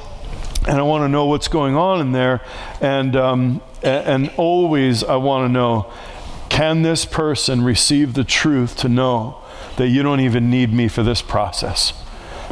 [0.67, 2.41] And I want to know what's going on in there.
[2.81, 5.93] And, um, and always I want to know
[6.51, 9.41] can this person receive the truth to know
[9.77, 11.95] that you don't even need me for this process?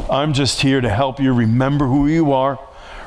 [0.09, 2.57] I'm just here to help you remember who you are,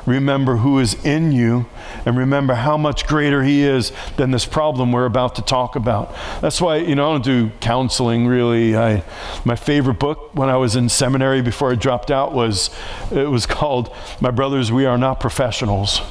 [0.05, 1.65] remember who is in you,
[2.05, 6.15] and remember how much greater He is than this problem we're about to talk about.
[6.41, 8.77] That's why, you know, I don't do counseling really.
[8.77, 9.03] I,
[9.43, 12.69] my favorite book when I was in seminary before I dropped out was,
[13.11, 16.01] it was called My Brothers, We Are Not Professionals.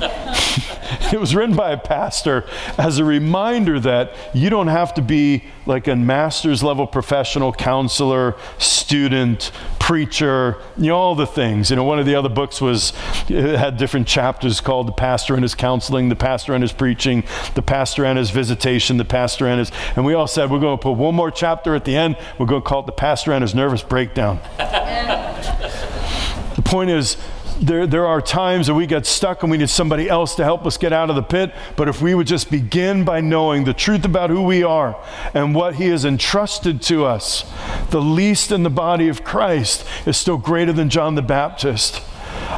[1.12, 2.46] It was written by a pastor
[2.78, 8.36] as a reminder that you don't have to be like a master's level professional counselor,
[8.58, 11.70] student, preacher, you know, all the things.
[11.70, 12.92] You know, one of the other books was,
[13.28, 17.24] it had different chapters called The Pastor and His Counseling, The Pastor and His Preaching,
[17.54, 20.78] The Pastor and His Visitation, The Pastor and His, and we all said, we're going
[20.78, 22.16] to put one more chapter at the end.
[22.38, 24.40] We're going to call it The Pastor and His Nervous Breakdown.
[24.58, 27.16] the point is,
[27.60, 30.64] there, there are times that we get stuck and we need somebody else to help
[30.64, 31.54] us get out of the pit.
[31.76, 34.96] But if we would just begin by knowing the truth about who we are
[35.34, 37.44] and what He has entrusted to us,
[37.90, 42.02] the least in the body of Christ is still greater than John the Baptist.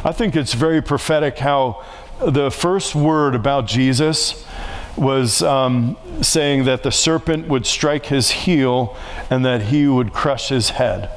[0.05, 1.83] I think it's very prophetic how
[2.25, 4.45] the first word about Jesus
[4.95, 8.95] was um, saying that the serpent would strike his heel
[9.29, 11.09] and that he would crush his head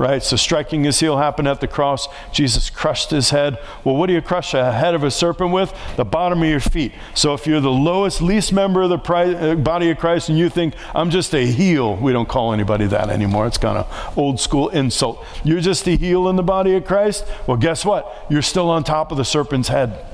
[0.00, 0.22] right?
[0.22, 2.08] So striking his heel happened at the cross.
[2.32, 3.58] Jesus crushed his head.
[3.84, 5.74] Well, what do you crush a head of a serpent with?
[5.96, 6.92] The bottom of your feet.
[7.14, 10.48] So if you're the lowest, least member of the uh, body of Christ and you
[10.48, 13.46] think, I'm just a heel, we don't call anybody that anymore.
[13.46, 15.22] It's kind of old school insult.
[15.44, 17.26] You're just a heel in the body of Christ?
[17.46, 18.26] Well, guess what?
[18.30, 20.06] You're still on top of the serpent's head.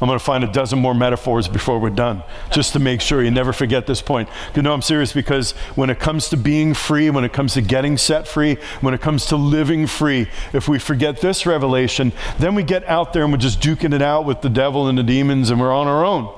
[0.00, 3.22] I'm going to find a dozen more metaphors before we're done, just to make sure
[3.22, 4.28] you never forget this point.
[4.54, 7.62] You know, I'm serious because when it comes to being free, when it comes to
[7.62, 12.54] getting set free, when it comes to living free, if we forget this revelation, then
[12.54, 15.02] we get out there and we're just duking it out with the devil and the
[15.02, 16.32] demons and we're on our own.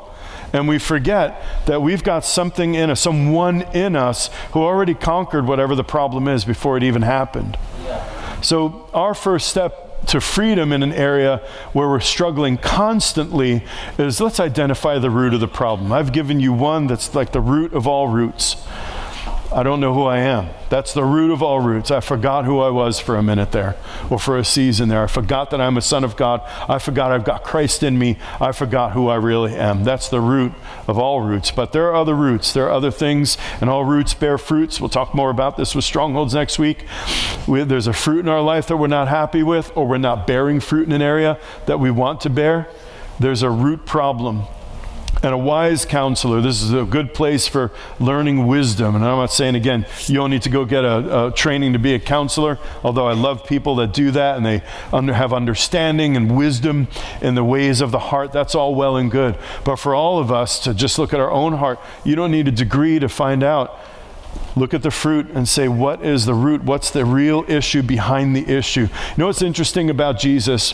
[0.52, 5.46] And we forget that we've got something in us, someone in us who already conquered
[5.46, 7.56] whatever the problem is before it even happened.
[8.42, 11.38] So, our first step to freedom in an area
[11.72, 13.64] where we're struggling constantly
[13.98, 15.92] is let's identify the root of the problem.
[15.92, 18.56] I've given you one that's like the root of all roots.
[19.52, 20.48] I don't know who I am.
[20.68, 21.90] That's the root of all roots.
[21.90, 23.76] I forgot who I was for a minute there,
[24.08, 25.02] or for a season there.
[25.02, 26.42] I forgot that I'm a son of God.
[26.68, 28.16] I forgot I've got Christ in me.
[28.40, 29.82] I forgot who I really am.
[29.82, 30.52] That's the root
[30.86, 31.50] of all roots.
[31.50, 32.52] But there are other roots.
[32.52, 34.80] There are other things, and all roots bear fruits.
[34.80, 36.86] We'll talk more about this with strongholds next week.
[37.48, 40.28] We, there's a fruit in our life that we're not happy with, or we're not
[40.28, 42.68] bearing fruit in an area that we want to bear.
[43.18, 44.44] There's a root problem
[45.22, 46.40] and a wise counselor.
[46.40, 48.94] This is a good place for learning wisdom.
[48.94, 51.78] And I'm not saying, again, you don't need to go get a, a training to
[51.78, 56.16] be a counselor, although I love people that do that and they under, have understanding
[56.16, 56.88] and wisdom
[57.20, 58.32] in the ways of the heart.
[58.32, 59.36] That's all well and good.
[59.64, 62.48] But for all of us to just look at our own heart, you don't need
[62.48, 63.78] a degree to find out.
[64.56, 66.62] Look at the fruit and say, what is the root?
[66.62, 68.82] What's the real issue behind the issue?
[68.82, 70.72] You know what's interesting about Jesus?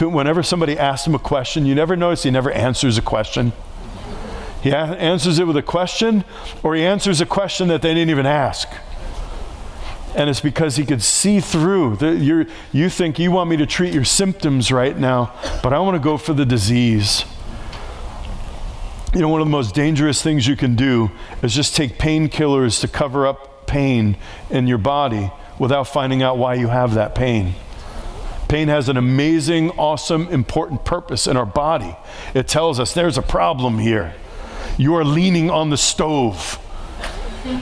[0.00, 3.52] Whenever somebody asks him a question, you never notice he never answers a question.
[4.62, 6.24] He answers it with a question,
[6.62, 8.68] or he answers a question that they didn't even ask.
[10.16, 11.96] And it's because he could see through.
[11.96, 15.94] The, you think you want me to treat your symptoms right now, but I want
[15.94, 17.24] to go for the disease.
[19.14, 21.10] You know, one of the most dangerous things you can do
[21.42, 24.16] is just take painkillers to cover up pain
[24.50, 27.54] in your body without finding out why you have that pain.
[28.48, 31.94] Pain has an amazing, awesome, important purpose in our body.
[32.34, 34.14] It tells us there's a problem here.
[34.78, 36.58] You are leaning on the stove.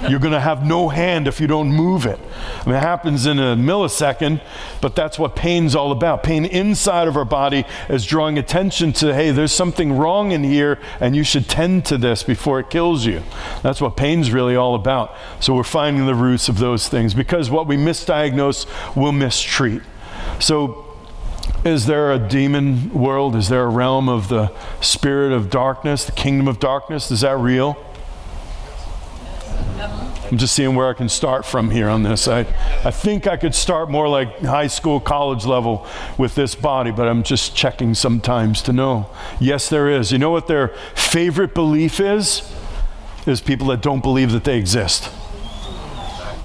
[0.09, 2.19] You're going to have no hand if you don't move it.
[2.63, 4.41] I mean, it happens in a millisecond,
[4.81, 6.23] but that's what pain's all about.
[6.23, 10.79] Pain inside of our body is drawing attention to, hey, there's something wrong in here,
[10.99, 13.23] and you should tend to this before it kills you.
[13.63, 15.15] That's what pain's really all about.
[15.41, 19.83] So we're finding the roots of those things because what we misdiagnose, we'll mistreat.
[20.41, 20.86] So
[21.65, 23.35] is there a demon world?
[23.35, 27.11] Is there a realm of the spirit of darkness, the kingdom of darkness?
[27.11, 27.77] Is that real?
[30.31, 32.27] I'm just seeing where I can start from here on this.
[32.27, 32.41] I,
[32.85, 35.87] I think I could start more like high school, college level
[36.19, 39.09] with this body, but I'm just checking sometimes to know.
[39.39, 40.11] Yes, there is.
[40.11, 42.53] You know what their favorite belief is?
[43.25, 45.11] Is people that don't believe that they exist.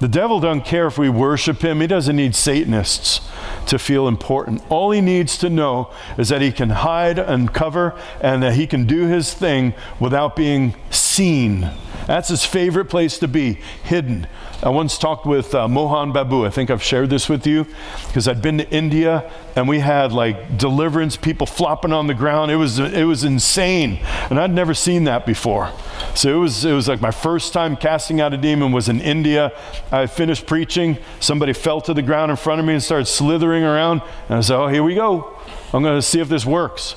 [0.00, 1.80] The devil doesn't care if we worship him.
[1.80, 3.20] He doesn't need Satanists
[3.66, 4.62] to feel important.
[4.68, 8.66] All he needs to know is that he can hide and cover and that he
[8.66, 11.70] can do his thing without being seen.
[12.06, 14.26] That's his favorite place to be, hidden.
[14.62, 16.46] I once talked with uh, Mohan Babu.
[16.46, 17.66] I think I've shared this with you
[18.06, 22.50] because I'd been to India and we had like deliverance people flopping on the ground.
[22.52, 23.98] It was it was insane,
[24.30, 25.72] and I'd never seen that before.
[26.14, 29.00] So it was it was like my first time casting out a demon was in
[29.00, 29.52] India.
[29.90, 30.98] I finished preaching.
[31.18, 34.40] Somebody fell to the ground in front of me and started slithering around, and I
[34.42, 35.36] said, "Oh, here we go.
[35.72, 36.94] I'm going to see if this works,"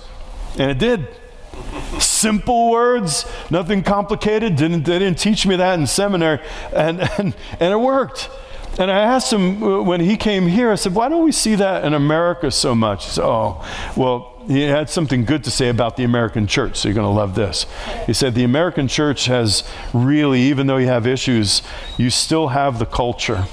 [0.59, 1.07] and it did.
[1.99, 4.55] Simple words, nothing complicated.
[4.55, 6.39] Didn't, they didn't teach me that in seminary,
[6.73, 8.29] and, and, and it worked.
[8.77, 11.55] And I asked him uh, when he came here, I said, why don't we see
[11.55, 13.05] that in America so much?
[13.05, 16.89] He said, oh, well, he had something good to say about the American church, so
[16.89, 17.65] you're going to love this.
[18.05, 21.61] He said, the American church has really, even though you have issues,
[21.97, 23.45] you still have the culture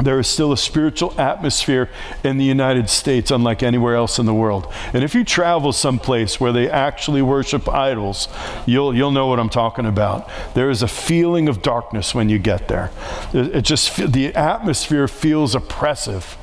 [0.00, 1.90] there is still a spiritual atmosphere
[2.24, 4.72] in the United States, unlike anywhere else in the world.
[4.92, 8.28] And if you travel someplace where they actually worship idols,
[8.66, 10.28] you'll, you'll know what I'm talking about.
[10.54, 12.90] There is a feeling of darkness when you get there.
[13.32, 16.36] It, it just, the atmosphere feels oppressive.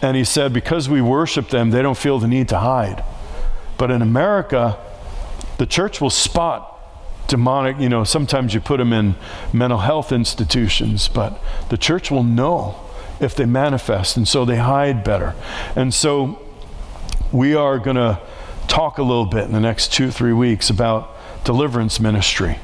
[0.00, 3.04] And he said, because we worship them, they don't feel the need to hide.
[3.78, 4.78] But in America,
[5.58, 6.72] the church will spot
[7.28, 9.16] demonic, you know, sometimes you put them in
[9.52, 12.85] mental health institutions, but the church will know
[13.20, 15.34] if they manifest, and so they hide better.
[15.74, 16.42] And so
[17.32, 18.20] we are going to
[18.68, 22.58] talk a little bit in the next two, three weeks about deliverance ministry.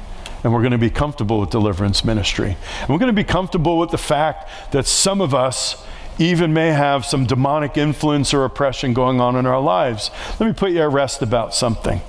[0.45, 2.57] And we're going to be comfortable with deliverance ministry.
[2.81, 5.85] And we're going to be comfortable with the fact that some of us
[6.19, 10.11] even may have some demonic influence or oppression going on in our lives.
[10.39, 12.03] Let me put you at rest about something.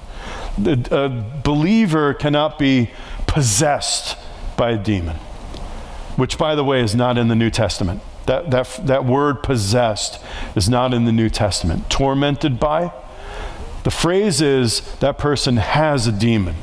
[0.66, 1.10] A
[1.44, 2.92] believer cannot be
[3.28, 4.18] possessed
[4.58, 5.16] by a demon,
[6.16, 8.02] which, by the way, is not in the New Testament.
[8.26, 10.24] That, that, that word possessed
[10.56, 11.90] is not in the New Testament.
[11.90, 12.94] Tormented by,
[13.84, 16.56] the phrase is that person has a demon.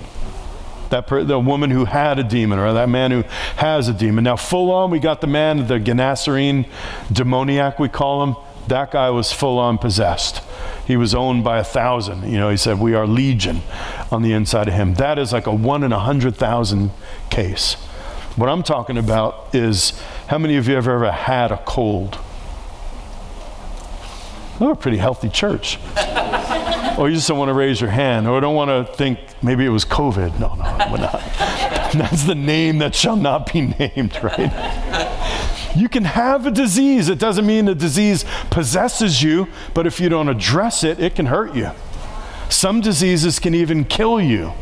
[0.89, 3.23] That per, the woman who had a demon, or that man who
[3.57, 4.25] has a demon.
[4.25, 6.69] Now, full on, we got the man, the Gennesarene
[7.13, 8.37] demoniac, we call him.
[8.67, 10.43] That guy was full on possessed.
[10.87, 12.31] He was owned by a thousand.
[12.31, 13.63] You know, he said, We are legion
[14.11, 14.95] on the inside of him.
[14.95, 16.91] That is like a one in a hundred thousand
[17.31, 17.75] case.
[18.37, 19.93] What I'm talking about is
[20.31, 22.17] how many of you have ever had a cold?
[24.61, 25.77] We're a pretty healthy church.
[26.97, 29.67] or you just don't want to raise your hand, or don't want to think maybe
[29.67, 30.39] it was COVID.
[30.39, 31.21] No, no, we're not.
[31.95, 35.75] That's the name that shall not be named, right?
[35.75, 37.09] You can have a disease.
[37.09, 41.27] It doesn't mean the disease possesses you, but if you don't address it, it can
[41.27, 41.73] hurt you.
[42.49, 44.53] Some diseases can even kill you.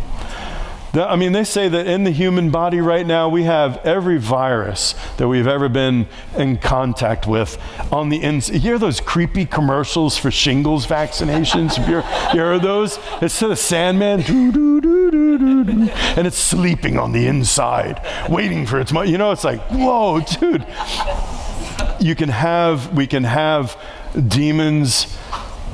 [1.06, 4.94] I mean, they say that in the human body right now, we have every virus
[5.18, 7.60] that we've ever been in contact with
[7.92, 8.54] on the inside.
[8.54, 11.76] You hear those creepy commercials for shingles vaccinations?
[11.88, 12.98] you, heard those?
[13.20, 14.22] It's the Sandman,
[16.16, 18.92] and it's sleeping on the inside, waiting for its.
[18.92, 20.66] You know, it's like, whoa, dude.
[22.00, 23.76] You can have, we can have
[24.28, 25.18] demons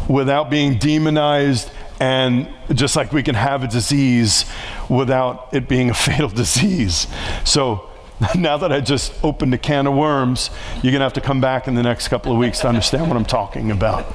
[0.09, 1.71] without being demonized
[2.01, 4.45] and just like we can have a disease
[4.89, 7.07] without it being a fatal disease.
[7.45, 7.91] So
[8.37, 10.51] now that I just opened a can of worms,
[10.83, 13.09] you're going to have to come back in the next couple of weeks to understand
[13.09, 14.07] what I'm talking about.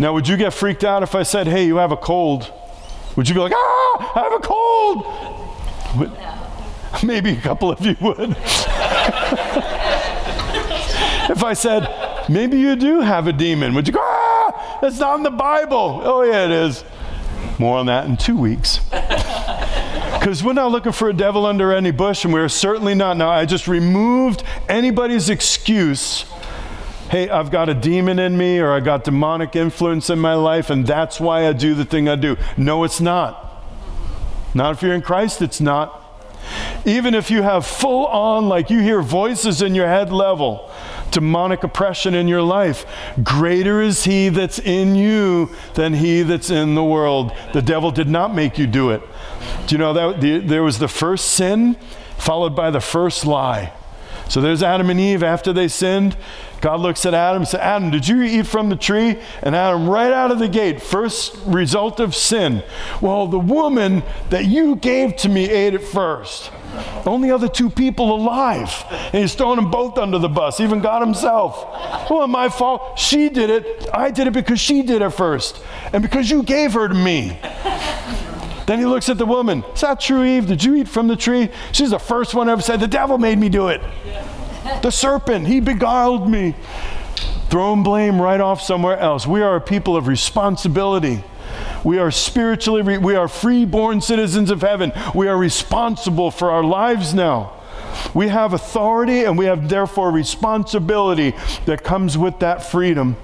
[0.00, 2.52] Now, would you get freaked out if I said, hey, you have a cold?
[3.16, 5.06] Would you be like, ah, I have a cold?
[7.04, 8.30] Maybe a couple of you would.
[11.30, 14.17] if I said, maybe you do have a demon, would you go, ah,
[14.82, 16.00] that's not in the Bible?
[16.04, 16.84] Oh, yeah, it is.
[17.58, 18.80] More on that in two weeks.
[20.18, 23.16] Because we're not looking for a devil under any bush, and we're certainly not.
[23.16, 26.24] Now, I just removed anybody's excuse.
[27.08, 30.70] Hey, I've got a demon in me, or I got demonic influence in my life,
[30.70, 32.36] and that's why I do the thing I do.
[32.56, 33.62] No, it's not.
[34.54, 36.02] Not if you're in Christ, it's not.
[36.84, 40.70] Even if you have full on, like you hear voices in your head level,
[41.10, 42.86] demonic oppression in your life,
[43.22, 47.32] greater is he that's in you than he that's in the world.
[47.52, 49.02] The devil did not make you do it.
[49.66, 51.74] Do you know that the, there was the first sin
[52.16, 53.72] followed by the first lie?
[54.28, 56.16] So there's Adam and Eve after they sinned.
[56.60, 59.18] God looks at Adam and says, Adam, did you eat from the tree?
[59.42, 62.62] And Adam, right out of the gate, first result of sin.
[63.00, 66.50] Well, the woman that you gave to me ate it first.
[67.06, 68.84] Only other two people alive.
[68.90, 72.10] And he's throwing them both under the bus, even God himself.
[72.10, 72.98] Well, my fault.
[72.98, 73.88] She did it.
[73.94, 75.62] I did it because she did it first.
[75.92, 77.38] And because you gave her to me.
[78.68, 79.64] Then he looks at the woman.
[79.72, 80.46] Is that true, Eve?
[80.46, 81.48] Did you eat from the tree?
[81.72, 83.80] She's the first one ever said, The devil made me do it.
[84.82, 86.54] The serpent, he beguiled me.
[87.48, 89.26] Throwing blame right off somewhere else.
[89.26, 91.24] We are a people of responsibility.
[91.82, 94.92] We are spiritually, re- we are free-born citizens of heaven.
[95.14, 97.54] We are responsible for our lives now.
[98.12, 103.16] We have authority and we have therefore responsibility that comes with that freedom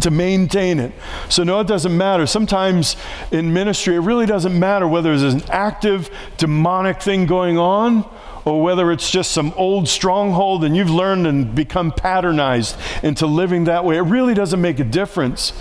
[0.00, 0.92] to maintain it.
[1.28, 2.26] So, no, it doesn't matter.
[2.26, 2.96] Sometimes
[3.30, 8.08] in ministry, it really doesn't matter whether there's an active demonic thing going on
[8.44, 13.64] or whether it's just some old stronghold and you've learned and become patternized into living
[13.64, 15.52] that way, it really doesn't make a difference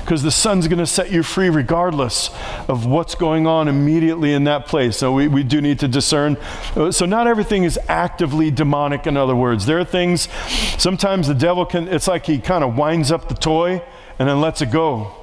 [0.00, 2.30] because the Son's going to set you free regardless
[2.68, 4.96] of what's going on immediately in that place.
[4.96, 6.36] So we, we do need to discern.
[6.74, 9.66] Uh, so not everything is actively demonic, in other words.
[9.66, 10.28] There are things,
[10.78, 13.82] sometimes the devil can, it's like he kind of winds up the toy
[14.18, 15.19] and then lets it go.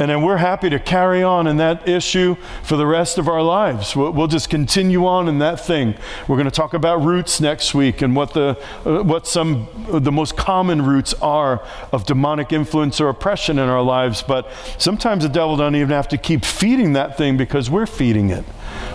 [0.00, 3.42] And then we're happy to carry on in that issue for the rest of our
[3.42, 3.94] lives.
[3.94, 5.94] We'll, we'll just continue on in that thing.
[6.26, 10.10] We're going to talk about roots next week and what the uh, what some the
[10.10, 14.22] most common roots are of demonic influence or oppression in our lives.
[14.22, 18.30] But sometimes the devil doesn't even have to keep feeding that thing because we're feeding
[18.30, 18.46] it.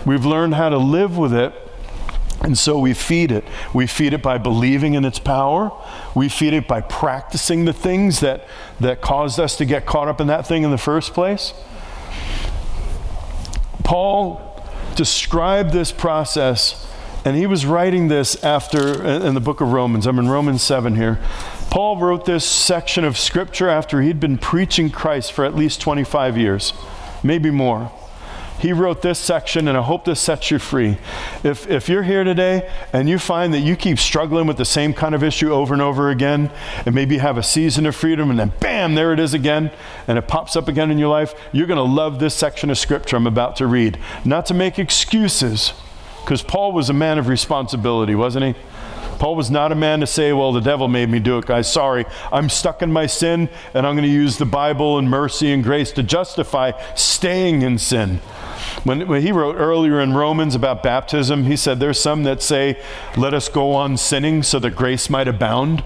[0.08, 1.53] We've learned how to live with it
[2.46, 3.43] and so we feed it.
[3.74, 5.72] We feed it by believing in its power.
[6.14, 8.48] We feed it by practicing the things that,
[8.80, 11.56] that caused us to get caught up in that thing in the first place.
[13.84, 14.64] Paul
[14.96, 16.88] described this process,
[17.26, 20.06] and he was writing this after in the book of Romans.
[20.06, 21.20] I'm in Romans 7 here.
[21.72, 26.38] Paul wrote this section of scripture after he'd been preaching Christ for at least 25
[26.38, 26.74] years,
[27.24, 27.91] maybe more
[28.60, 30.97] he wrote this section, and I hope this sets you free.
[31.43, 34.93] If, if you're here today and you find that you keep struggling with the same
[34.93, 36.51] kind of issue over and over again,
[36.86, 39.72] and maybe have a season of freedom, and then bam, there it is again,
[40.08, 42.78] and it pops up again in your life, you're going to love this section of
[42.78, 43.99] scripture I'm about to read.
[44.24, 45.74] Not to make excuses,
[46.24, 48.62] because Paul was a man of responsibility, wasn't he?
[49.20, 51.72] Paul was not a man to say, Well, the devil made me do it, guys.
[51.72, 55.51] Sorry, I'm stuck in my sin, and I'm going to use the Bible and mercy
[55.51, 58.20] and grace to justify staying in sin.
[58.84, 62.82] When, when, he wrote earlier in Romans about baptism, he said, There's some that say,
[63.18, 65.84] Let us go on sinning so that grace might abound.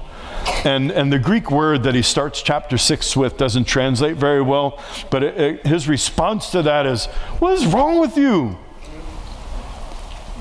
[0.63, 4.81] And, and the Greek word that he starts chapter 6 with doesn't translate very well,
[5.09, 7.05] but it, it, his response to that is,
[7.39, 8.57] What is wrong with you?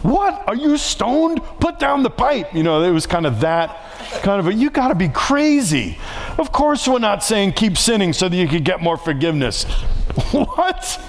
[0.03, 0.47] What?
[0.47, 1.43] Are you stoned?
[1.61, 2.55] Put down the pipe.
[2.55, 3.85] You know, it was kind of that
[4.23, 5.99] kind of a, you got to be crazy.
[6.39, 9.67] Of course, we're not saying keep sinning so that you can get more forgiveness.
[10.31, 11.01] what?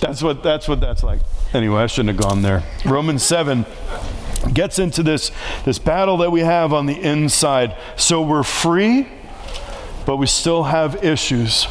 [0.00, 1.20] That's what that's what that's like.
[1.52, 2.62] Anyway, I shouldn't have gone there.
[2.84, 3.64] Romans 7
[4.52, 5.30] gets into this
[5.64, 7.76] this battle that we have on the inside.
[7.96, 9.08] So we're free,
[10.06, 11.66] but we still have issues.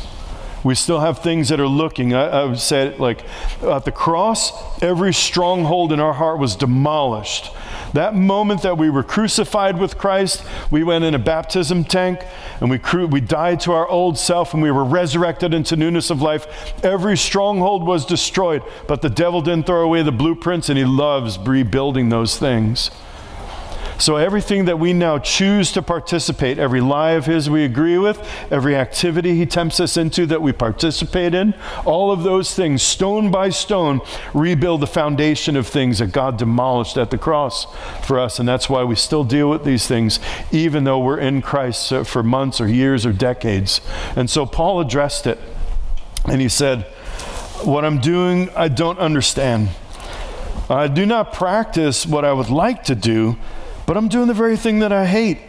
[0.64, 2.14] We still have things that are looking.
[2.14, 3.24] I, would say, like,
[3.62, 4.51] at the cross,
[4.82, 7.51] every stronghold in our heart was demolished.
[7.93, 12.22] That moment that we were crucified with Christ, we went in a baptism tank
[12.60, 16.10] and we, cru- we died to our old self and we were resurrected into newness
[16.10, 16.74] of life.
[16.84, 21.39] Every stronghold was destroyed, but the devil didn't throw away the blueprints and he loves
[21.39, 22.91] rebuilding those things.
[23.99, 28.25] So, everything that we now choose to participate, every lie of His we agree with,
[28.49, 33.29] every activity He tempts us into that we participate in, all of those things, stone
[33.29, 33.99] by stone,
[34.33, 37.67] rebuild the foundation of things that God demolished at the cross
[38.07, 38.39] for us.
[38.39, 42.23] And that's why we still deal with these things, even though we're in Christ for
[42.23, 43.81] months or years or decades.
[44.15, 45.39] And so, Paul addressed it.
[46.23, 46.83] And he said,
[47.65, 49.71] What I'm doing, I don't understand.
[50.69, 53.37] I do not practice what I would like to do
[53.89, 55.39] but I'm doing the very thing that I hate.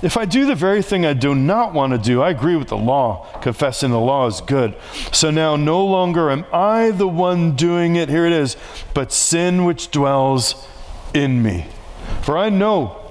[0.00, 2.68] If I do the very thing I do not want to do, I agree with
[2.68, 4.76] the law, confessing the law is good.
[5.10, 8.56] So now no longer am I the one doing it, here it is,
[8.94, 10.68] but sin which dwells
[11.14, 11.66] in me.
[12.22, 13.03] For I know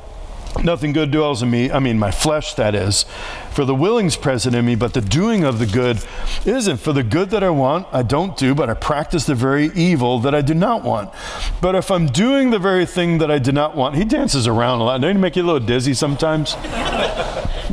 [0.61, 3.05] Nothing good dwells in me, I mean, my flesh, that is.
[3.51, 6.03] For the willing's present in me, but the doing of the good
[6.45, 6.77] isn't.
[6.77, 10.19] For the good that I want, I don't do, but I practice the very evil
[10.19, 11.11] that I do not want.
[11.59, 14.79] But if I'm doing the very thing that I do not want, he dances around
[14.79, 15.01] a lot.
[15.01, 16.51] Don't he make you a little dizzy sometimes?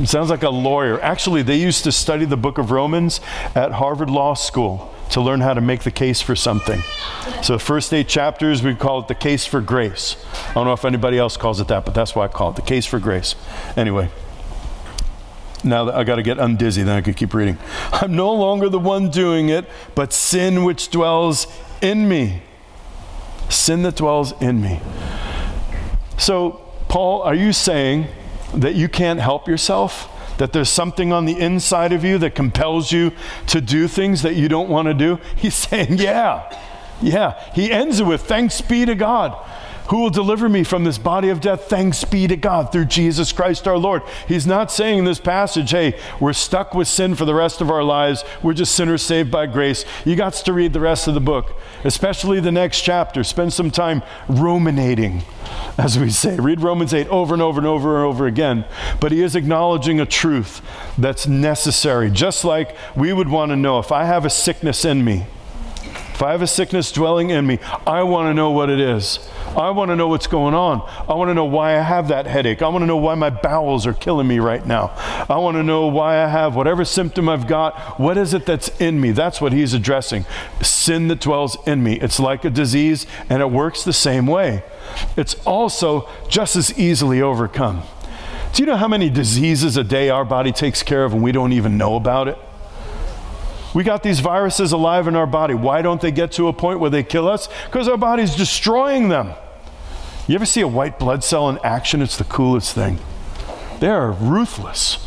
[0.04, 1.00] Sounds like a lawyer.
[1.00, 3.20] Actually, they used to study the book of Romans
[3.54, 6.80] at Harvard Law School to learn how to make the case for something.
[7.42, 10.16] So, first eight chapters, we call it the case for grace.
[10.48, 12.56] I don't know if anybody else calls it that, but that's why I call it
[12.56, 13.34] the case for grace.
[13.76, 14.10] Anyway,
[15.64, 17.58] now I got to get undizzy, then I could keep reading.
[17.92, 21.46] I'm no longer the one doing it, but sin which dwells
[21.80, 22.42] in me.
[23.48, 24.80] Sin that dwells in me.
[26.18, 28.06] So, Paul, are you saying
[28.54, 30.08] that you can't help yourself?
[30.40, 33.12] That there's something on the inside of you that compels you
[33.46, 35.18] to do things that you don't want to do?
[35.36, 36.50] He's saying, Yeah,
[37.02, 37.38] yeah.
[37.54, 39.36] He ends it with, Thanks be to God.
[39.90, 41.64] Who will deliver me from this body of death?
[41.64, 44.02] Thanks be to God through Jesus Christ our Lord.
[44.28, 47.70] He's not saying in this passage, hey, we're stuck with sin for the rest of
[47.70, 48.22] our lives.
[48.40, 49.84] We're just sinners saved by grace.
[50.04, 53.24] You got to read the rest of the book, especially the next chapter.
[53.24, 55.22] Spend some time ruminating,
[55.76, 56.36] as we say.
[56.36, 58.66] Read Romans 8 over and over and over and over again.
[59.00, 60.62] But he is acknowledging a truth
[60.96, 62.12] that's necessary.
[62.12, 65.26] Just like we would want to know if I have a sickness in me,
[66.14, 69.18] if I have a sickness dwelling in me, I want to know what it is.
[69.56, 70.80] I want to know what's going on.
[71.08, 72.62] I want to know why I have that headache.
[72.62, 74.92] I want to know why my bowels are killing me right now.
[75.28, 77.98] I want to know why I have whatever symptom I've got.
[77.98, 79.10] What is it that's in me?
[79.10, 80.24] That's what he's addressing.
[80.62, 81.98] Sin that dwells in me.
[82.00, 84.62] It's like a disease, and it works the same way.
[85.16, 87.82] It's also just as easily overcome.
[88.52, 91.32] Do you know how many diseases a day our body takes care of and we
[91.32, 92.36] don't even know about it?
[93.74, 95.54] We got these viruses alive in our body.
[95.54, 97.48] Why don't they get to a point where they kill us?
[97.66, 99.32] Because our body's destroying them.
[100.26, 102.02] You ever see a white blood cell in action?
[102.02, 102.98] It's the coolest thing.
[103.80, 105.06] They are ruthless.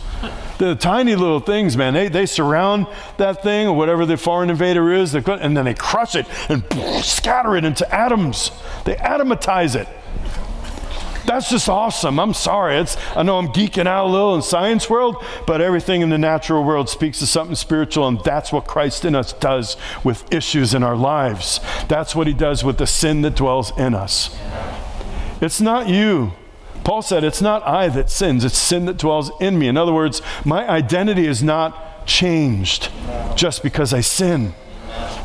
[0.57, 2.87] They're the tiny little things, man, they, they surround
[3.17, 6.63] that thing or whatever the foreign invader is, and then they crush it and
[7.03, 8.51] scatter it into atoms.
[8.85, 9.87] They atomatize it.
[11.25, 12.19] That's just awesome.
[12.19, 12.77] I'm sorry.
[12.77, 16.17] It's, I know I'm geeking out a little in science world, but everything in the
[16.17, 20.73] natural world speaks to something spiritual, and that's what Christ in us does with issues
[20.73, 21.59] in our lives.
[21.87, 24.37] That's what he does with the sin that dwells in us.
[25.41, 26.33] It's not you.
[26.83, 29.67] Paul said, It's not I that sins, it's sin that dwells in me.
[29.67, 32.89] In other words, my identity is not changed
[33.35, 34.53] just because I sin.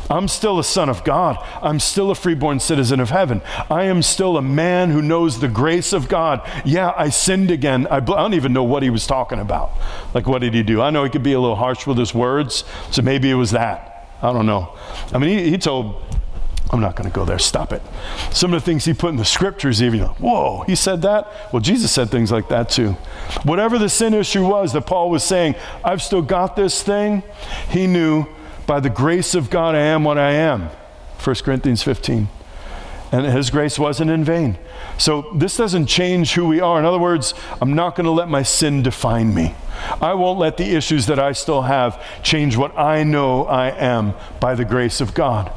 [0.09, 1.37] I'm still a son of God.
[1.61, 3.41] I'm still a freeborn citizen of heaven.
[3.69, 6.41] I am still a man who knows the grace of God.
[6.65, 7.85] Yeah, I sinned again.
[7.87, 9.71] I, bl- I, don't even know what he was talking about.
[10.13, 10.81] Like, what did he do?
[10.81, 13.51] I know he could be a little harsh with his words, so maybe it was
[13.51, 14.07] that.
[14.21, 14.75] I don't know.
[15.13, 16.03] I mean, he, he told,
[16.71, 17.39] I'm not going to go there.
[17.39, 17.81] Stop it.
[18.31, 21.27] Some of the things he put in the scriptures, even, whoa, he said that?
[21.53, 22.91] Well, Jesus said things like that too.
[23.43, 27.23] Whatever the sin issue was that Paul was saying, I've still got this thing,
[27.69, 28.27] he knew
[28.69, 30.69] by the grace of God, I am what I am.
[31.23, 32.29] 1 Corinthians 15.
[33.11, 34.59] And his grace wasn't in vain.
[34.99, 36.77] So this doesn't change who we are.
[36.77, 39.55] In other words, I'm not going to let my sin define me.
[39.99, 44.13] I won't let the issues that I still have change what I know I am
[44.39, 45.51] by the grace of God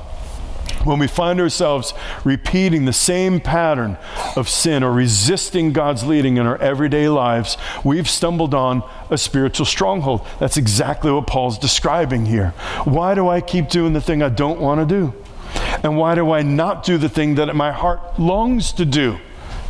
[0.84, 3.96] when we find ourselves repeating the same pattern
[4.36, 9.66] of sin or resisting God's leading in our everyday lives, we've stumbled on a spiritual
[9.66, 10.26] stronghold.
[10.38, 12.50] That's exactly what Paul's describing here.
[12.84, 15.14] Why do I keep doing the thing I don't want to do?
[15.82, 19.18] And why do I not do the thing that my heart longs to do?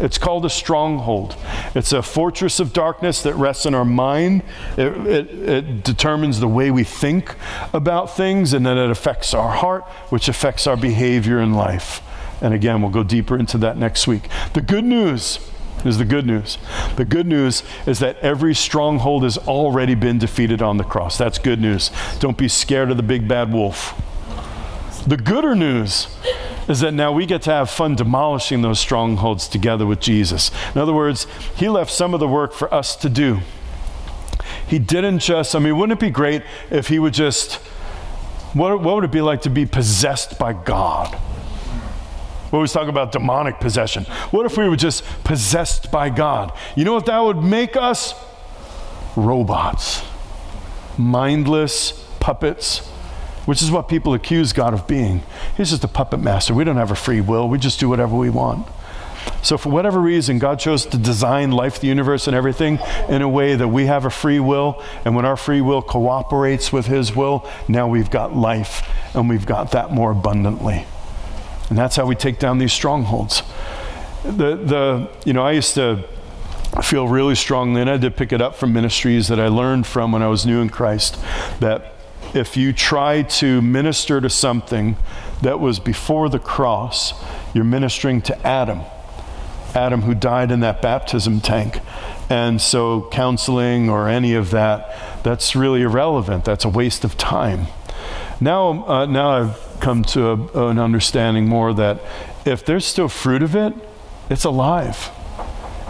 [0.03, 1.37] It's called a stronghold.
[1.77, 4.43] It's a fortress of darkness that rests in our mind.
[4.77, 7.37] It, it, it, determines the way we think
[7.73, 12.03] about things, and then it affects our heart, which affects our behavior in life.
[12.41, 14.29] And again, we'll go deeper into that next week.
[14.55, 15.39] The good news
[15.85, 16.59] is the good news.
[16.97, 21.17] The good news is that every stronghold has already been defeated on the cross.
[21.17, 21.93] That's good news.
[22.19, 23.95] Don't be scared of the big bad wolf.
[25.07, 26.09] The gooder news
[26.69, 30.51] is that now we get to have fun demolishing those strongholds together with Jesus.
[30.75, 33.41] In other words, He left some of the work for us to do.
[34.67, 37.55] He didn't just, I mean, wouldn't it be great if He would just,
[38.55, 41.19] what, what would it be like to be possessed by God?
[42.51, 44.05] We always talk about demonic possession.
[44.31, 46.53] What if we were just possessed by God?
[46.77, 48.15] You know what that would make us?
[49.17, 50.05] Robots,
[50.99, 52.92] mindless puppets
[53.45, 55.23] which is what people accuse God of being.
[55.57, 56.55] He's just a puppet master.
[56.55, 58.67] We don't have a free will, we just do whatever we want.
[59.43, 62.79] So, for whatever reason, God chose to design life, the universe, and everything
[63.09, 64.83] in a way that we have a free will.
[65.05, 69.47] And when our free will cooperates with His will, now we've got life, and we've
[69.47, 70.87] got that more abundantly.
[71.69, 73.43] And that's how we take down these strongholds.
[74.25, 76.05] The, the, you know, I used to
[76.83, 80.13] feel really strongly, and I did pick it up from ministries that I learned from
[80.13, 81.19] when I was new in Christ,
[81.61, 81.95] that
[82.35, 84.97] if you try to minister to something
[85.43, 87.13] that was before the cross,
[87.53, 88.81] you're ministering to Adam.
[89.75, 91.81] Adam, who died in that baptism tank.
[92.29, 96.45] And so, counseling or any of that, that's really irrelevant.
[96.45, 97.67] That's a waste of time.
[98.41, 102.01] Now, uh, now I've come to a, an understanding more that
[102.45, 103.75] if there's still fruit of it,
[104.31, 105.11] it's alive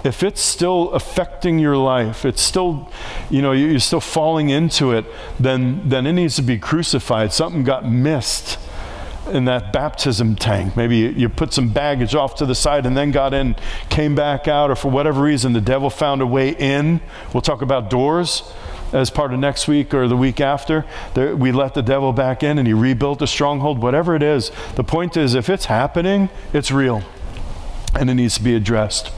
[0.05, 2.91] if it's still affecting your life, it's still,
[3.31, 5.05] you know, you're still falling into it,
[5.39, 7.33] then, then it needs to be crucified.
[7.33, 8.59] Something got missed
[9.31, 10.77] in that baptism tank.
[10.77, 13.55] Maybe you, put some baggage off to the side and then got in,
[13.89, 17.01] came back out, or for whatever reason, the devil found a way in.
[17.33, 18.43] We'll talk about doors
[18.93, 20.85] as part of next week or the week after.
[21.15, 24.51] There, we let the devil back in and he rebuilt a stronghold, whatever it is.
[24.75, 27.03] The point is, if it's happening, it's real
[27.95, 29.13] and it needs to be addressed.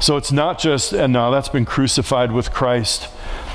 [0.00, 3.08] So it's not just, and now that's been crucified with Christ.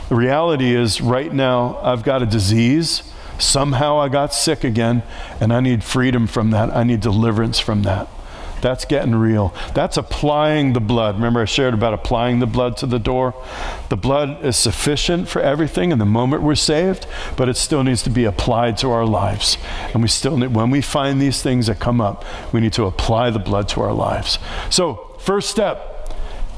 [0.09, 3.03] The reality is, right now, I've got a disease.
[3.37, 5.03] Somehow I got sick again,
[5.39, 6.75] and I need freedom from that.
[6.75, 8.07] I need deliverance from that.
[8.61, 9.53] That's getting real.
[9.73, 11.15] That's applying the blood.
[11.15, 13.33] Remember, I shared about applying the blood to the door?
[13.89, 18.03] The blood is sufficient for everything in the moment we're saved, but it still needs
[18.03, 19.57] to be applied to our lives.
[19.93, 22.23] And we still need, when we find these things that come up,
[22.53, 24.37] we need to apply the blood to our lives.
[24.69, 25.90] So, first step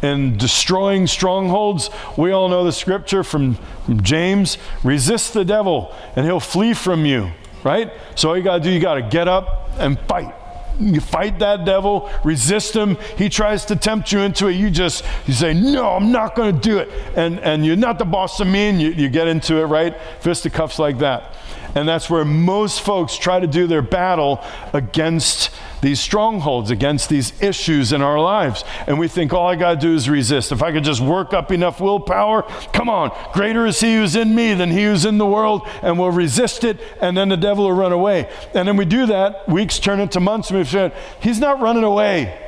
[0.04, 6.26] in destroying strongholds, we all know the scripture from, from James resist the devil and
[6.26, 7.32] he'll flee from you,
[7.64, 7.92] right?
[8.16, 10.36] So, all you got to do, you got to get up and fight
[10.80, 12.98] you fight that devil, resist him.
[13.18, 14.54] He tries to tempt you into it.
[14.54, 18.00] You just you say, "No, I'm not going to do it," and and you're not
[18.00, 19.96] the boss of me, and you, you get into it, right?
[20.20, 21.36] Fisticuffs like that,
[21.76, 24.44] and that's where most folks try to do their battle
[24.74, 25.52] against
[25.84, 28.64] these strongholds, against these issues in our lives.
[28.88, 30.52] And we think all I got to do is resist.
[30.52, 34.34] If I could just work up enough willpower, come on, greater is he who's in
[34.34, 37.66] me than he who's in the world, and we'll resist it, and then the devil
[37.66, 38.32] will run away.
[38.56, 41.84] And then we do that, weeks turn into months, and we've said, he's not running
[41.84, 42.40] away.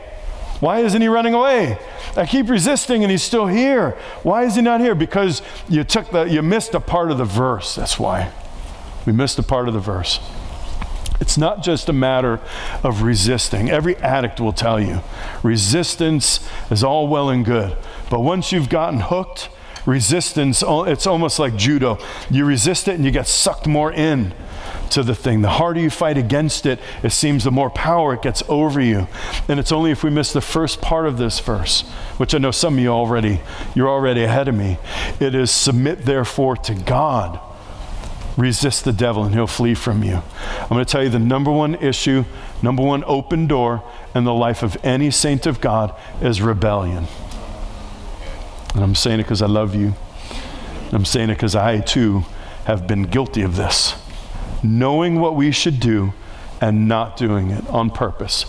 [0.61, 1.77] Why isn't he running away?
[2.15, 3.91] I keep resisting and he's still here.
[4.23, 4.95] Why is he not here?
[4.95, 7.75] Because you took the you missed a part of the verse.
[7.75, 8.31] That's why.
[9.05, 10.19] We missed a part of the verse.
[11.19, 12.39] It's not just a matter
[12.83, 13.69] of resisting.
[13.69, 15.01] Every addict will tell you
[15.43, 17.77] resistance is all well and good.
[18.09, 19.49] But once you've gotten hooked,
[19.85, 21.97] resistance, it's almost like judo.
[22.29, 24.33] You resist it and you get sucked more in
[24.91, 25.41] to the thing.
[25.41, 29.07] The harder you fight against it, it seems the more power it gets over you.
[29.47, 31.81] And it's only if we miss the first part of this verse,
[32.17, 33.41] which I know some of you already,
[33.73, 34.77] you're already ahead of me.
[35.19, 37.39] It is submit therefore to God
[38.37, 40.21] resist the devil and he'll flee from you.
[40.61, 42.25] I'm going to tell you the number one issue,
[42.61, 43.83] number one open door
[44.13, 47.07] in the life of any saint of God is rebellion.
[48.73, 49.93] And I'm saying it because I love you.
[50.91, 52.25] I'm saying it because I too
[52.65, 53.95] have been guilty of this.
[54.63, 56.13] Knowing what we should do
[56.59, 58.45] and not doing it on purpose.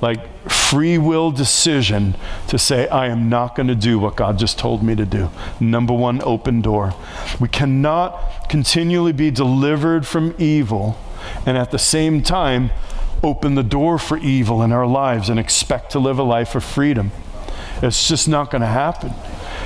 [0.00, 2.16] Like free will decision
[2.48, 5.30] to say, I am not going to do what God just told me to do.
[5.60, 6.94] Number one, open door.
[7.40, 10.98] We cannot continually be delivered from evil
[11.44, 12.70] and at the same time
[13.22, 16.62] open the door for evil in our lives and expect to live a life of
[16.64, 17.10] freedom.
[17.82, 19.12] It's just not going to happen.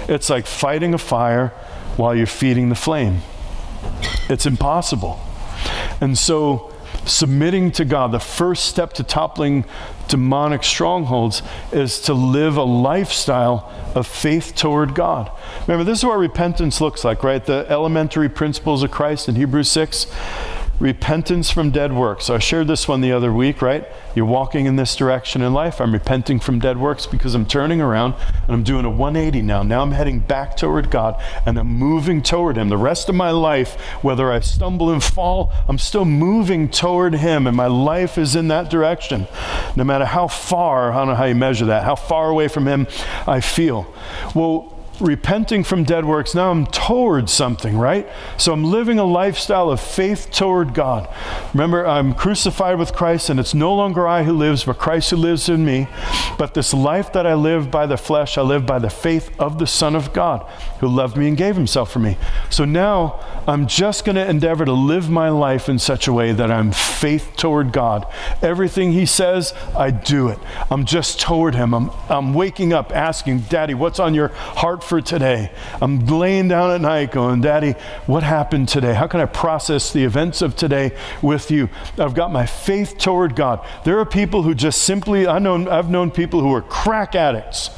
[0.09, 1.49] It's like fighting a fire
[1.97, 3.21] while you're feeding the flame.
[4.29, 5.21] It's impossible.
[6.01, 6.70] And so,
[7.11, 9.65] submitting to God, the first step to toppling
[10.09, 11.43] demonic strongholds
[11.73, 15.31] is to live a lifestyle of faith toward God.
[15.67, 17.45] Remember, this is what repentance looks like, right?
[17.45, 20.07] The elementary principles of Christ in Hebrews 6
[20.81, 22.25] repentance from dead works.
[22.25, 23.87] So I shared this one the other week, right?
[24.15, 25.81] You're walking in this direction in life.
[25.81, 28.15] I'm repenting from dead works because I'm turning around
[28.45, 29.63] and I'm doing a 180 now.
[29.63, 32.71] Now I'm heading back toward God and I'm moving toward Him.
[32.71, 37.47] The rest of my life, whether I stumble and fall, I'm still moving toward Him
[37.47, 39.29] and my life is in that direction.
[39.77, 42.67] No matter how far, I don't know how you measure that, how far away from
[42.67, 42.87] Him
[43.27, 43.93] I feel.
[44.35, 44.70] Well,
[45.01, 48.09] repenting from dead works, now I'm towards something, right?
[48.39, 51.13] So I'm living a lifestyle of faith toward God.
[51.53, 55.17] Remember, I'm crucified with Christ, and it's no longer I who lives, but Christ who
[55.17, 55.89] lives in me.
[56.39, 59.59] But this life that I live by the flesh, I live by the faith of
[59.59, 60.49] the Son of God,
[60.81, 62.17] who loved me and gave himself for me.
[62.51, 66.33] So now I'm just going to endeavor to live my life in such a way
[66.33, 68.07] that I'm faith toward God.
[68.43, 70.39] Everything He says, I do it.
[70.71, 71.75] I'm just toward Him.
[71.75, 75.53] I'm, I'm waking up asking, Daddy, what's on your heart for today.
[75.81, 77.75] I'm laying down at night going, Daddy,
[78.07, 78.93] what happened today?
[78.93, 81.69] How can I process the events of today with you?
[81.97, 83.65] I've got my faith toward God.
[83.85, 87.71] There are people who just simply, I know, I've known people who are crack addicts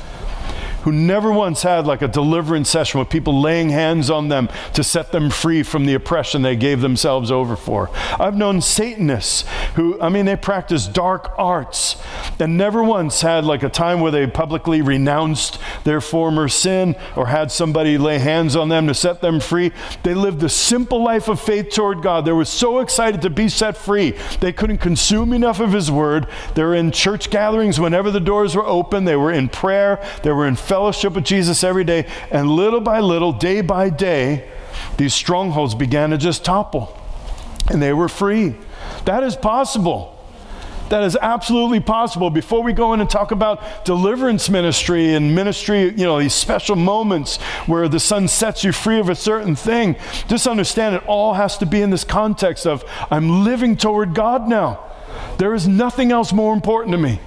[0.83, 4.83] who never once had like a deliverance session with people laying hands on them to
[4.83, 7.91] set them free from the oppression they gave themselves over for.
[8.19, 11.97] I've known Satanists who, I mean, they practice dark arts
[12.39, 17.27] and never once had like a time where they publicly renounced their former sin or
[17.27, 19.73] had somebody lay hands on them to set them free.
[20.03, 22.25] They lived a simple life of faith toward God.
[22.25, 24.13] They were so excited to be set free.
[24.41, 26.27] They couldn't consume enough of His Word.
[26.55, 29.05] They were in church gatherings whenever the doors were open.
[29.05, 30.05] They were in prayer.
[30.23, 32.07] They were in fellowship with Jesus every day.
[32.31, 34.49] And little by little, day by day,
[34.97, 36.99] these strongholds began to just topple.
[37.69, 38.55] And they were free.
[39.05, 40.19] That is possible.
[40.89, 42.31] That is absolutely possible.
[42.31, 46.77] Before we go in and talk about deliverance ministry and ministry, you know, these special
[46.77, 49.97] moments where the Son sets you free of a certain thing,
[50.27, 54.49] just understand it all has to be in this context of I'm living toward God
[54.49, 54.81] now.
[55.37, 57.21] There is nothing else more important to me.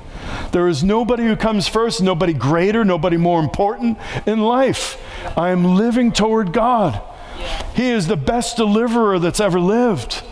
[0.52, 5.02] There is nobody who comes first, nobody greater, nobody more important in life.
[5.38, 7.02] I am living toward God.
[7.76, 10.24] He is the best deliverer that's ever lived.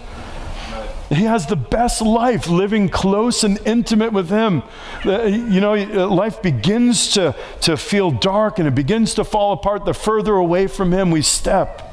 [1.09, 4.63] He has the best life living close and intimate with Him.
[5.05, 5.73] You know,
[6.07, 10.67] life begins to, to feel dark and it begins to fall apart the further away
[10.67, 11.92] from Him we step.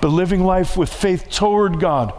[0.00, 2.12] But living life with faith toward God,